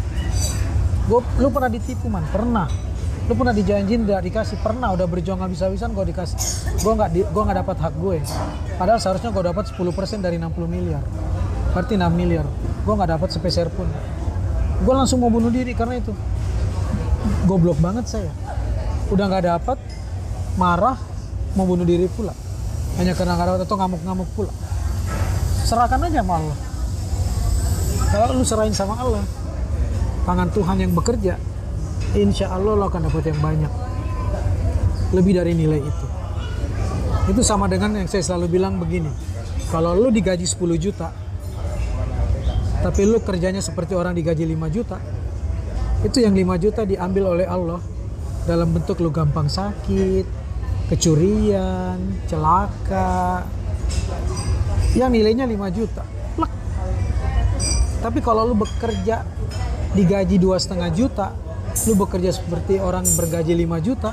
[1.09, 2.21] Gua, lu pernah ditipu man?
[2.29, 2.69] Pernah.
[3.25, 4.57] Lu pernah dijanjin tidak dikasih?
[4.61, 4.93] Pernah.
[4.93, 6.37] Udah berjuang habis-habisan gue dikasih.
[6.81, 8.17] Gue nggak di, gua nggak dapat hak gue.
[8.77, 11.01] Padahal seharusnya gue dapat 10% dari 60 miliar.
[11.73, 12.45] Berarti 6 miliar.
[12.85, 13.89] Gue nggak dapat sepeser pun.
[14.85, 16.13] Gue langsung mau bunuh diri karena itu.
[17.47, 18.31] Goblok banget saya.
[19.09, 19.77] Udah nggak dapat,
[20.55, 20.97] marah,
[21.57, 22.31] mau bunuh diri pula.
[22.99, 24.53] Hanya karena nggak dapat atau ngamuk-ngamuk pula.
[25.65, 26.57] Serahkan aja sama Allah.
[28.09, 29.21] Kalau lu serahin sama Allah,
[30.25, 31.37] tangan Tuhan yang bekerja,
[32.17, 33.73] insya Allah lo akan dapat yang banyak.
[35.13, 36.05] Lebih dari nilai itu.
[37.29, 39.09] Itu sama dengan yang saya selalu bilang begini.
[39.69, 41.13] Kalau lu digaji 10 juta,
[42.81, 44.97] tapi lu kerjanya seperti orang digaji 5 juta,
[45.99, 47.83] itu yang 5 juta diambil oleh Allah
[48.47, 50.25] dalam bentuk lu gampang sakit,
[50.87, 53.43] kecurian, celaka,
[54.95, 56.03] yang nilainya 5 juta.
[56.33, 56.51] Plek.
[57.99, 59.27] Tapi kalau lu bekerja
[59.93, 61.35] digaji dua setengah juta,
[61.85, 64.11] lu bekerja seperti orang bergaji 5 juta,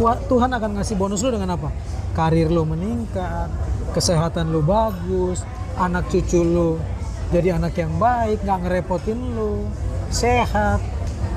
[0.00, 1.68] Tuhan akan ngasih bonus lu dengan apa?
[2.16, 3.52] Karir lu meningkat,
[3.92, 5.44] kesehatan lu bagus,
[5.76, 6.80] anak cucu lu
[7.26, 9.66] jadi anak yang baik, nggak ngerepotin lu,
[10.10, 10.80] sehat.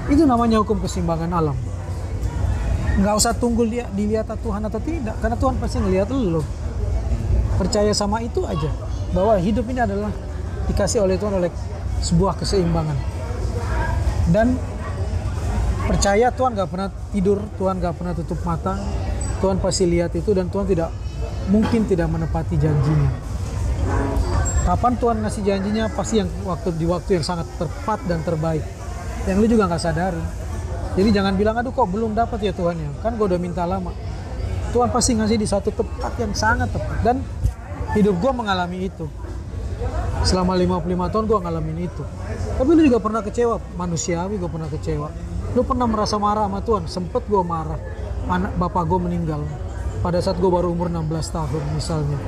[0.09, 1.57] Itu namanya hukum keseimbangan alam.
[2.99, 6.43] Nggak usah tunggu dia dilihat Tuhan atau tidak, karena Tuhan pasti ngelihat lu.
[7.55, 8.71] Percaya sama itu aja,
[9.15, 10.11] bahwa hidup ini adalah
[10.67, 11.51] dikasih oleh Tuhan oleh
[12.03, 12.97] sebuah keseimbangan.
[14.33, 14.59] Dan
[15.87, 18.75] percaya Tuhan nggak pernah tidur, Tuhan nggak pernah tutup mata,
[19.39, 20.91] Tuhan pasti lihat itu dan Tuhan tidak
[21.47, 23.28] mungkin tidak menepati janjinya.
[24.69, 28.61] Kapan Tuhan ngasih janjinya pasti yang waktu di waktu yang sangat tepat dan terbaik.
[29.25, 30.21] Yang lu juga nggak sadari.
[30.93, 32.89] Jadi jangan bilang aduh kok belum dapat ya Tuhan ya.
[33.01, 33.89] Kan gue udah minta lama.
[34.69, 37.17] Tuhan pasti ngasih di satu tempat yang sangat tepat dan
[37.97, 39.09] hidup gue mengalami itu.
[40.21, 40.85] Selama 55
[41.17, 42.03] tahun gue ngalamin itu.
[42.61, 45.09] Tapi lu juga pernah kecewa, manusiawi gue pernah kecewa.
[45.57, 46.85] Lu pernah merasa marah sama Tuhan?
[46.85, 47.81] Sempet gue marah.
[48.29, 49.41] Anak bapak gue meninggal
[50.05, 52.21] pada saat gue baru umur 16 tahun misalnya.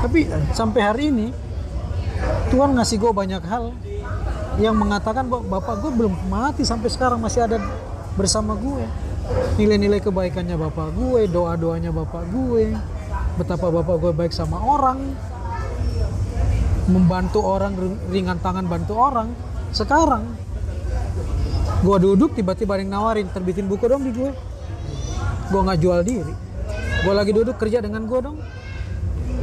[0.00, 0.20] Tapi
[0.56, 1.28] sampai hari ini
[2.48, 3.72] Tuhan ngasih gue banyak hal
[4.60, 7.60] yang mengatakan bahwa bapak gue belum mati sampai sekarang masih ada
[8.16, 8.84] bersama gue.
[9.60, 12.74] Nilai-nilai kebaikannya bapak gue, doa-doanya bapak gue,
[13.38, 15.14] betapa bapak gue baik sama orang,
[16.90, 17.76] membantu orang
[18.10, 19.30] ringan tangan bantu orang.
[19.70, 20.34] Sekarang
[21.80, 24.32] gue duduk tiba-tiba ada yang nawarin terbitin buku dong di gue.
[25.50, 26.34] Gue nggak jual diri.
[27.00, 28.36] Gue lagi duduk kerja dengan gue dong.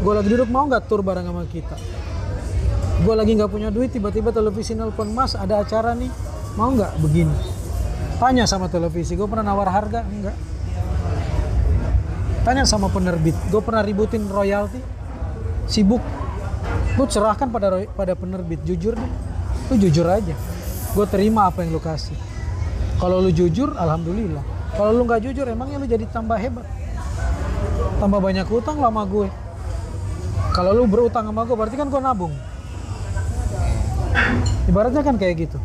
[0.02, 1.78] Gue lagi duduk mau nggak tur bareng sama kita.
[3.02, 6.10] Gue lagi nggak punya duit tiba-tiba televisi nelpon mas ada acara nih
[6.58, 7.38] mau nggak begini.
[8.17, 10.34] Tanya sama televisi, gue pernah nawar harga enggak?
[12.42, 14.82] Tanya sama penerbit, gue pernah ributin royalti,
[15.69, 16.02] sibuk.
[16.98, 19.12] Gue cerahkan pada pada penerbit, jujur deh,
[19.69, 20.34] lu jujur aja.
[20.98, 22.17] Gue terima apa yang lu kasih.
[22.98, 24.42] Kalau lu jujur, alhamdulillah.
[24.74, 26.65] Kalau lu nggak jujur, emangnya lu jadi tambah hebat.
[28.02, 29.30] Tambah banyak utang lama gue.
[30.58, 32.34] Kalau lu berutang sama gue, berarti kan gue nabung.
[34.66, 35.58] Ibaratnya kan kayak gitu.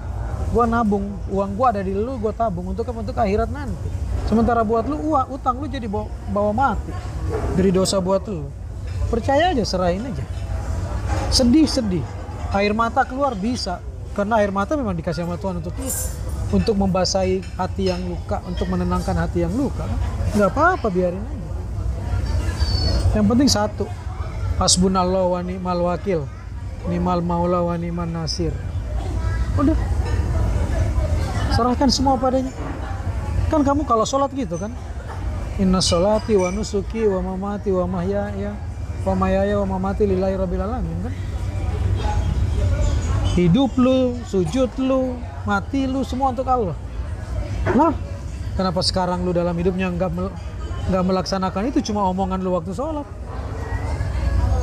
[0.53, 2.84] Gua nabung, uang gua ada di lu, gua tabung untuk?
[2.84, 3.88] Untuk akhirat nanti.
[4.28, 6.93] Sementara buat lu uang, utang lu jadi bawa, bawa mati.
[7.57, 8.53] Dari dosa buat lu.
[9.09, 10.24] Percaya aja, serahin aja.
[11.32, 12.05] Sedih, sedih.
[12.53, 13.80] Air mata keluar bisa.
[14.12, 15.72] karena air mata memang dikasih sama Tuhan untuk
[16.53, 19.88] untuk membasahi hati yang luka untuk menenangkan hati yang luka
[20.36, 21.49] nggak apa-apa biarin aja
[23.16, 23.88] yang penting satu
[24.62, 26.30] hasbunallah wa ni'mal wakil
[26.86, 28.54] ni'mal maula wa ni'man nasir.
[29.58, 29.76] Udah.
[31.52, 32.50] Serahkan semua padanya.
[33.52, 34.72] Kan kamu kalau sholat gitu kan?
[35.60, 38.56] Inna sholati wa nusuki wa mamati wa mahyaya
[39.04, 41.14] wa mayaya wa mamati lillahi rabbil alamin kan?
[43.36, 46.76] Hidup lu sujud lu mati lu semua untuk Allah.
[47.76, 47.92] Lah
[48.56, 50.10] kenapa sekarang lu dalam hidupnya nggak
[50.88, 51.92] nggak melaksanakan itu?
[51.92, 53.04] Cuma omongan lu waktu sholat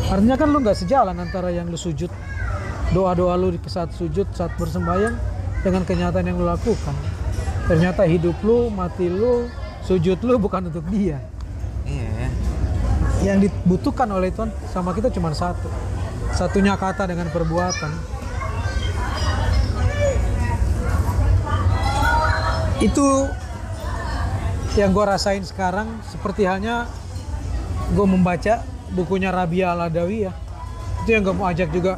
[0.10, 2.10] artinya kan lu nggak sejalan antara yang lu sujud
[2.90, 5.14] doa-doa lu di saat sujud saat bersembahyang
[5.62, 6.96] dengan kenyataan yang lu lakukan.
[7.70, 9.46] Ternyata hidup lu mati lu
[9.86, 11.22] sujud lu bukan untuk dia.
[11.86, 12.10] Iya.
[12.10, 12.30] Ya.
[13.20, 15.68] yang dibutuhkan oleh Tuhan sama kita cuma satu.
[16.34, 17.92] Satunya kata dengan perbuatan.
[22.80, 23.28] Itu
[24.80, 26.88] yang gue rasain sekarang seperti halnya
[27.92, 28.64] gue membaca
[28.94, 30.34] bukunya Rabia al ya.
[31.04, 31.98] Itu yang mau ajak juga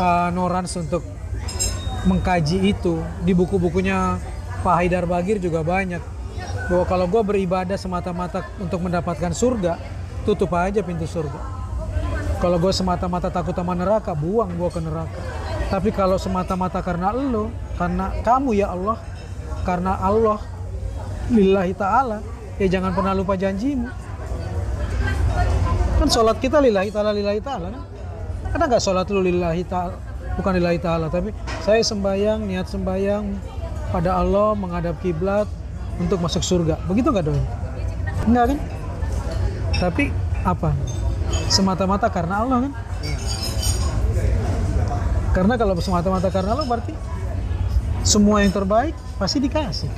[0.00, 1.02] uh, Norans untuk
[2.08, 3.02] mengkaji itu.
[3.22, 4.18] Di buku-bukunya
[4.64, 6.00] Pak Haidar Bagir juga banyak.
[6.70, 9.76] Bahwa kalau gue beribadah semata-mata untuk mendapatkan surga
[10.24, 11.52] tutup aja pintu surga.
[12.40, 15.20] Kalau gue semata-mata takut sama neraka buang gue ke neraka.
[15.68, 19.00] Tapi kalau semata-mata karena lo karena kamu ya Allah
[19.64, 20.38] karena Allah
[21.32, 22.20] lillahi ta'ala
[22.60, 24.03] ya jangan pernah lupa janjimu
[25.94, 27.82] kan sholat kita lillahi ta'ala lillahi ta'ala kan?
[28.54, 29.96] Ada nggak sholat lu lillahi ta'ala?
[30.34, 31.30] Bukan lillahi ta'ala tapi
[31.62, 33.24] saya sembayang niat sembayang
[33.94, 35.46] pada Allah menghadap kiblat
[36.02, 36.78] untuk masuk surga.
[36.90, 37.42] Begitu nggak doi?
[38.26, 38.58] Enggak kan?
[39.78, 40.04] Tapi
[40.42, 40.70] apa?
[41.46, 42.72] Semata-mata karena Allah kan?
[45.34, 46.94] Karena kalau semata-mata karena Allah berarti
[48.06, 49.90] semua yang terbaik pasti dikasih.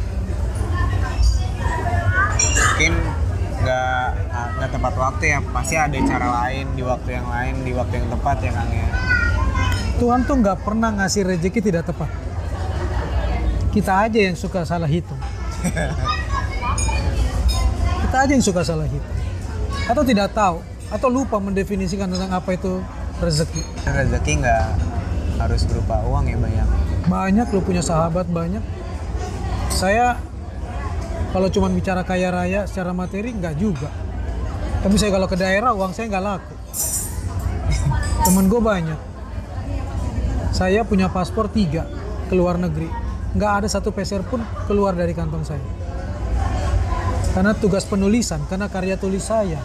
[2.37, 2.93] Mungkin
[3.65, 4.26] nggak
[4.57, 5.39] nggak tepat waktu ya.
[5.53, 8.89] Pasti ada cara lain di waktu yang lain di waktu yang tepat ya Kang ya.
[9.97, 12.27] Tuhan tuh nggak pernah ngasih rezeki tidak tepat
[13.77, 15.21] kita aja yang suka salah hitung
[18.09, 19.17] kita aja yang suka salah hitung
[19.85, 22.81] atau tidak tahu atau lupa mendefinisikan tentang apa itu
[23.21, 24.65] rezeki Rezeki nggak
[25.37, 26.67] harus berupa uang ya banyak.
[27.05, 28.65] banyak lu punya sahabat banyak
[29.69, 30.17] saya
[31.37, 33.93] kalau cuma bicara kaya raya secara materi nggak juga
[34.87, 36.55] tapi saya kalau ke daerah uang saya nggak laku.
[38.23, 39.01] Temen gue banyak.
[40.55, 41.91] Saya punya paspor tiga
[42.31, 42.87] ke luar negeri.
[43.35, 45.67] Nggak ada satu peser pun keluar dari kantong saya.
[47.35, 49.59] Karena tugas penulisan karena karya tulis saya.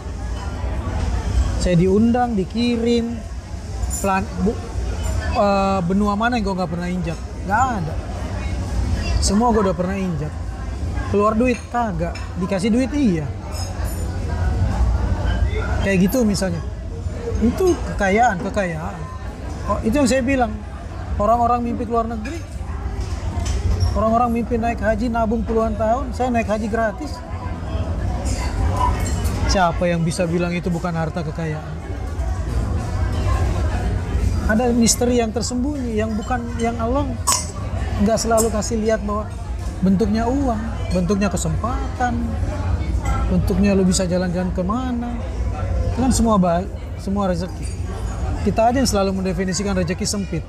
[1.62, 3.14] Saya diundang dikirim.
[4.02, 4.50] Plan bu,
[5.38, 7.18] eh, benua mana yang gue nggak pernah injak?
[7.46, 7.94] Nggak ada.
[9.22, 10.34] Semua gue udah pernah injak.
[11.14, 12.18] Keluar duit kagak.
[12.42, 13.30] Dikasih duit iya
[15.82, 16.62] kayak gitu misalnya.
[17.42, 18.96] Itu kekayaan kekayaan.
[19.70, 20.52] Oh, itu yang saya bilang.
[21.20, 22.40] Orang-orang mimpi keluar negeri
[23.92, 27.12] orang-orang mimpi naik haji nabung puluhan tahun saya naik haji gratis.
[29.52, 31.76] Siapa yang bisa bilang itu bukan harta kekayaan?
[34.48, 37.04] Ada misteri yang tersembunyi yang bukan yang Allah
[38.00, 39.28] nggak selalu kasih lihat bahwa
[39.84, 40.60] bentuknya uang
[40.90, 42.26] bentuknya kesempatan
[43.30, 45.14] bentuknya lu bisa jalan-jalan ke mana
[45.92, 47.64] itu kan semua baik semua rezeki
[48.42, 50.44] kita aja yang selalu mendefinisikan rezeki sempit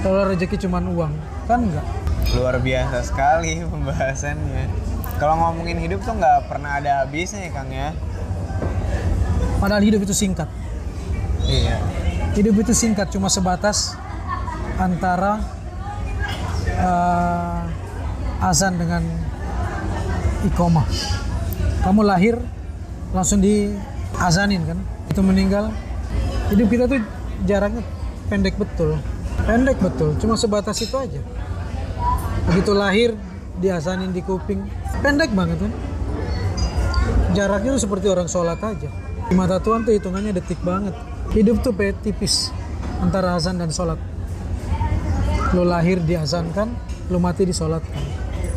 [0.00, 1.12] kalau rezeki cuma uang
[1.46, 1.86] kan enggak
[2.30, 4.70] Luar biasa sekali pembahasannya.
[5.18, 7.90] Kalau ngomongin hidup tuh nggak pernah ada habisnya ya Kang ya.
[9.58, 10.46] padahal hidup itu singkat
[11.42, 11.82] Iya.
[12.32, 13.98] hidup itu singkat cuma sebatas
[14.78, 15.42] antara
[16.70, 17.60] eh,
[18.46, 19.02] azan dengan
[20.46, 20.86] ikomah
[21.82, 22.38] kamu lahir
[23.10, 23.74] langsung di
[24.20, 24.78] azanin kan?
[25.08, 25.72] Itu meninggal.
[26.52, 27.00] Hidup kita tuh
[27.48, 27.82] jaraknya
[28.28, 29.00] pendek betul.
[29.48, 31.20] Pendek betul cuma sebatas itu aja.
[32.52, 33.10] Begitu lahir
[33.58, 34.60] diazanin di kuping.
[35.00, 35.72] Pendek banget kan?
[37.32, 38.90] Jaraknya tuh seperti orang sholat aja.
[39.30, 40.92] Di mata Tuhan tuh hitungannya detik banget.
[41.30, 42.50] Hidup tuh pe- tipis
[43.00, 43.96] antara azan dan sholat.
[45.54, 46.74] Lu lahir diazankan
[47.10, 48.02] lu mati disolatkan.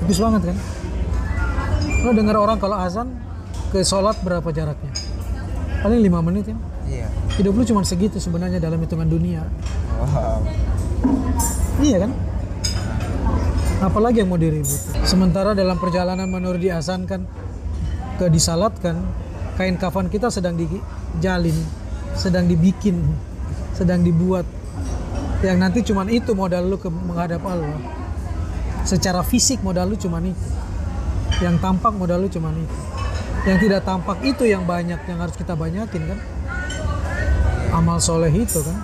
[0.03, 0.57] Tipis banget kan?
[2.03, 3.13] Lu dengar orang kalau azan
[3.69, 4.91] ke sholat berapa jaraknya
[5.83, 6.57] paling lima menit ya.
[6.83, 7.07] Iya.
[7.39, 9.43] hidup lu cuma segitu sebenarnya dalam hitungan dunia.
[9.99, 10.39] Wow.
[11.83, 12.11] iya kan?
[13.83, 14.79] Apalagi yang mau diribut.
[15.03, 17.27] Sementara dalam perjalanan menurut diazankan
[18.15, 19.03] ke disalatkan
[19.59, 21.55] kain kafan kita sedang dijalin
[22.15, 23.03] sedang dibikin
[23.75, 24.47] sedang dibuat.
[25.43, 27.75] Yang nanti cuman itu modal lu ke menghadap Allah.
[28.87, 30.47] Secara fisik modal lu cuman itu.
[31.43, 32.92] Yang tampak modal lu cuman itu
[33.43, 36.19] yang tidak tampak itu yang banyak yang harus kita banyakin kan
[37.75, 38.77] amal soleh itu kan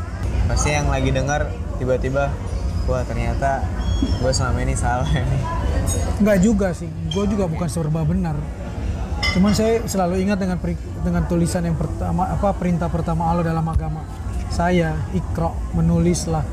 [0.50, 1.48] pasti yang lagi dengar
[1.80, 2.34] tiba-tiba
[2.90, 3.64] wah ternyata
[4.00, 5.44] gue selama ini salah nih
[6.20, 8.36] Enggak juga sih, gue juga bukan serba benar.
[9.34, 13.64] Cuman saya selalu ingat dengan peri- dengan tulisan yang pertama apa perintah pertama Allah dalam
[13.66, 14.04] agama
[14.52, 16.44] saya ikro menulislah.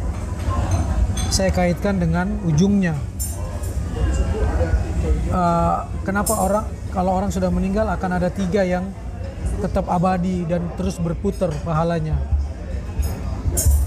[1.29, 2.95] Saya kaitkan dengan ujungnya.
[5.27, 5.77] Eh,
[6.07, 6.65] kenapa orang
[6.97, 8.89] kalau orang sudah meninggal akan ada tiga yang
[9.61, 12.17] tetap abadi dan terus berputar pahalanya.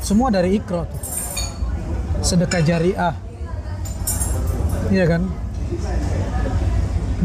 [0.06, 1.02] Semua dari ikro tuh.
[2.22, 3.18] Sedekah jariah.
[4.94, 5.26] Iya kan?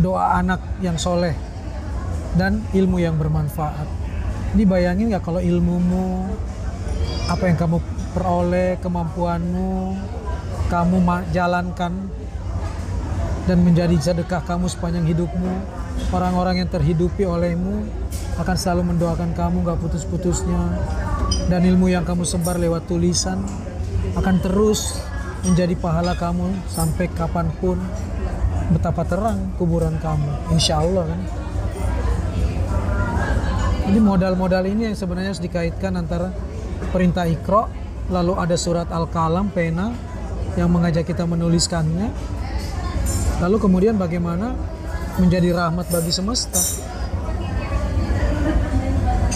[0.04, 1.32] doa anak yang soleh
[2.34, 3.86] dan ilmu yang bermanfaat.
[4.54, 6.30] Ini bayangin nggak kalau ilmumu,
[7.30, 7.78] apa yang kamu
[8.14, 9.94] peroleh, kemampuanmu,
[10.70, 10.96] kamu
[11.30, 12.10] jalankan
[13.44, 15.52] dan menjadi sedekah kamu sepanjang hidupmu.
[16.10, 17.86] Orang-orang yang terhidupi olehmu
[18.40, 20.80] akan selalu mendoakan kamu nggak putus-putusnya.
[21.48, 23.40] Dan ilmu yang kamu sebar lewat tulisan
[24.16, 25.00] akan terus
[25.44, 27.76] menjadi pahala kamu sampai kapan pun
[28.72, 31.20] betapa terang kuburan kamu insya Allah kan
[33.84, 36.32] jadi modal-modal ini yang sebenarnya harus dikaitkan antara
[36.88, 37.68] perintah ikro
[38.08, 39.92] lalu ada surat al-kalam pena
[40.56, 42.08] yang mengajak kita menuliskannya
[43.42, 44.54] lalu kemudian bagaimana
[45.18, 46.60] menjadi rahmat bagi semesta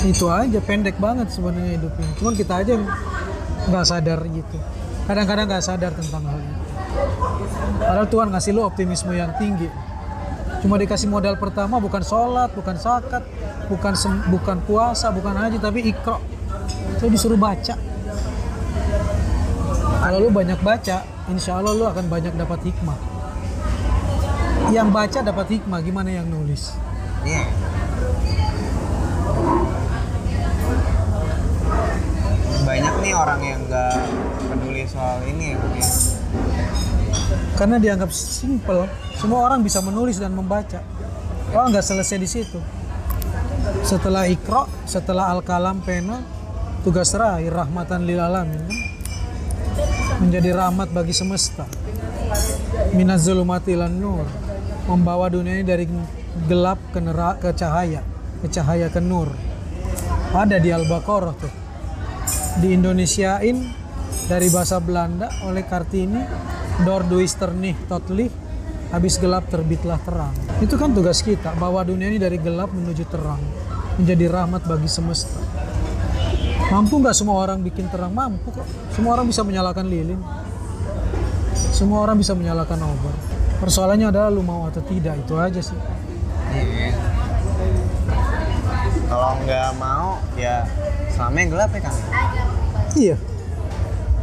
[0.07, 2.75] itu aja pendek banget sebenarnya hidup ini cuman kita aja
[3.67, 4.59] nggak sadar gitu
[5.11, 6.69] kadang-kadang nggak sadar tentang hal itu
[7.79, 9.69] Padahal Tuhan ngasih lu optimisme yang tinggi.
[10.59, 13.23] Cuma dikasih modal pertama bukan sholat, bukan zakat,
[13.71, 13.95] bukan
[14.27, 16.19] bukan puasa, bukan haji, tapi ikro.
[16.99, 17.79] Lu disuruh baca.
[19.99, 22.99] Kalau lu banyak baca, insya Allah lu akan banyak dapat hikmah.
[24.69, 26.77] Yang baca dapat hikmah, gimana yang nulis?
[27.25, 27.49] Iya.
[32.69, 33.97] Banyak nih orang yang nggak
[34.53, 35.89] peduli soal ini ya, ya.
[37.57, 38.85] Karena dianggap simple,
[39.17, 40.85] semua orang bisa menulis dan membaca.
[41.57, 42.61] Oh nggak selesai di situ.
[43.81, 46.21] Setelah ikro, setelah al-kalam pena,
[46.85, 48.69] tugas terakhir rahmatan lil alamin?
[50.21, 51.65] Menjadi rahmat bagi semesta.
[52.93, 54.48] Minaz zulumati nur.
[54.89, 55.85] Membawa dunia ini dari
[56.49, 58.01] gelap ke neraka ke cahaya,
[58.41, 59.29] ke cahaya ke nur.
[60.33, 61.53] Ada di Al-Baqarah tuh.
[62.65, 63.69] Di Indonesiain
[64.27, 66.25] dari bahasa Belanda oleh Kartini
[66.79, 68.31] Door duister nih totally
[68.95, 70.33] habis gelap terbitlah terang.
[70.63, 73.43] Itu kan tugas kita, bawa dunia ini dari gelap menuju terang,
[73.99, 75.43] menjadi rahmat bagi semesta.
[76.71, 78.15] Mampu nggak semua orang bikin terang?
[78.15, 78.65] Mampu kok.
[78.95, 80.21] Semua orang bisa menyalakan lilin.
[81.75, 83.38] Semua orang bisa menyalakan obor.
[83.59, 85.79] Persoalannya adalah lu mau atau tidak, itu aja sih.
[86.55, 86.95] Iya.
[89.11, 90.63] Kalau nggak mau, ya
[91.11, 91.99] selama yang gelap ya Kang.
[92.95, 93.17] Iya.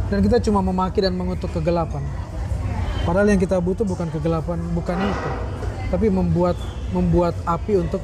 [0.08, 2.00] Dan kita cuma memaki dan mengutuk kegelapan.
[3.04, 5.30] Padahal yang kita butuh bukan kegelapan, bukan itu.
[5.92, 6.56] Tapi membuat
[6.96, 8.00] membuat api untuk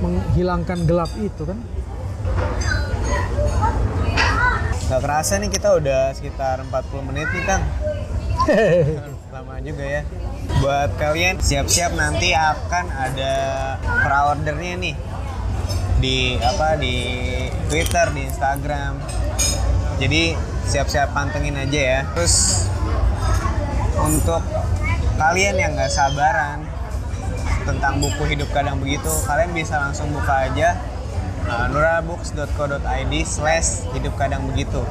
[0.00, 1.58] menghilangkan gelap itu kan.
[4.88, 7.62] Gak kerasa nih kita udah sekitar 40 menit nih Kang.
[9.34, 10.02] Lama juga ya.
[10.62, 13.34] Buat kalian siap-siap nanti akan ada
[13.82, 14.94] pre-ordernya nih
[15.98, 16.94] di apa di
[17.66, 19.02] Twitter, di Instagram.
[19.98, 20.38] Jadi
[20.70, 22.00] siap-siap pantengin aja ya.
[22.14, 22.70] Terus
[24.06, 24.38] untuk
[25.18, 26.62] kalian yang nggak sabaran
[27.66, 30.78] tentang buku hidup kadang begitu, kalian bisa langsung buka aja
[31.50, 34.86] uh, nurabooks.co.id slash hidup kadang begitu.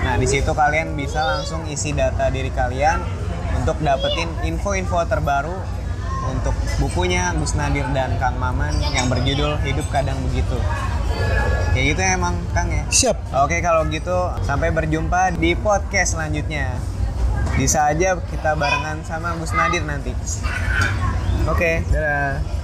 [0.00, 3.21] Nah di situ kalian bisa langsung isi data diri kalian
[3.58, 5.54] untuk dapetin info-info terbaru
[6.30, 10.54] untuk bukunya Gus Nadir dan Kang Maman yang berjudul Hidup Kadang Begitu.
[11.72, 12.84] Kayak gitu ya emang Kang ya.
[12.88, 13.16] Siap.
[13.42, 16.78] Oke kalau gitu sampai berjumpa di podcast selanjutnya.
[17.58, 20.14] Bisa aja kita barengan sama Gus Nadir nanti.
[21.50, 22.61] Oke, dadah.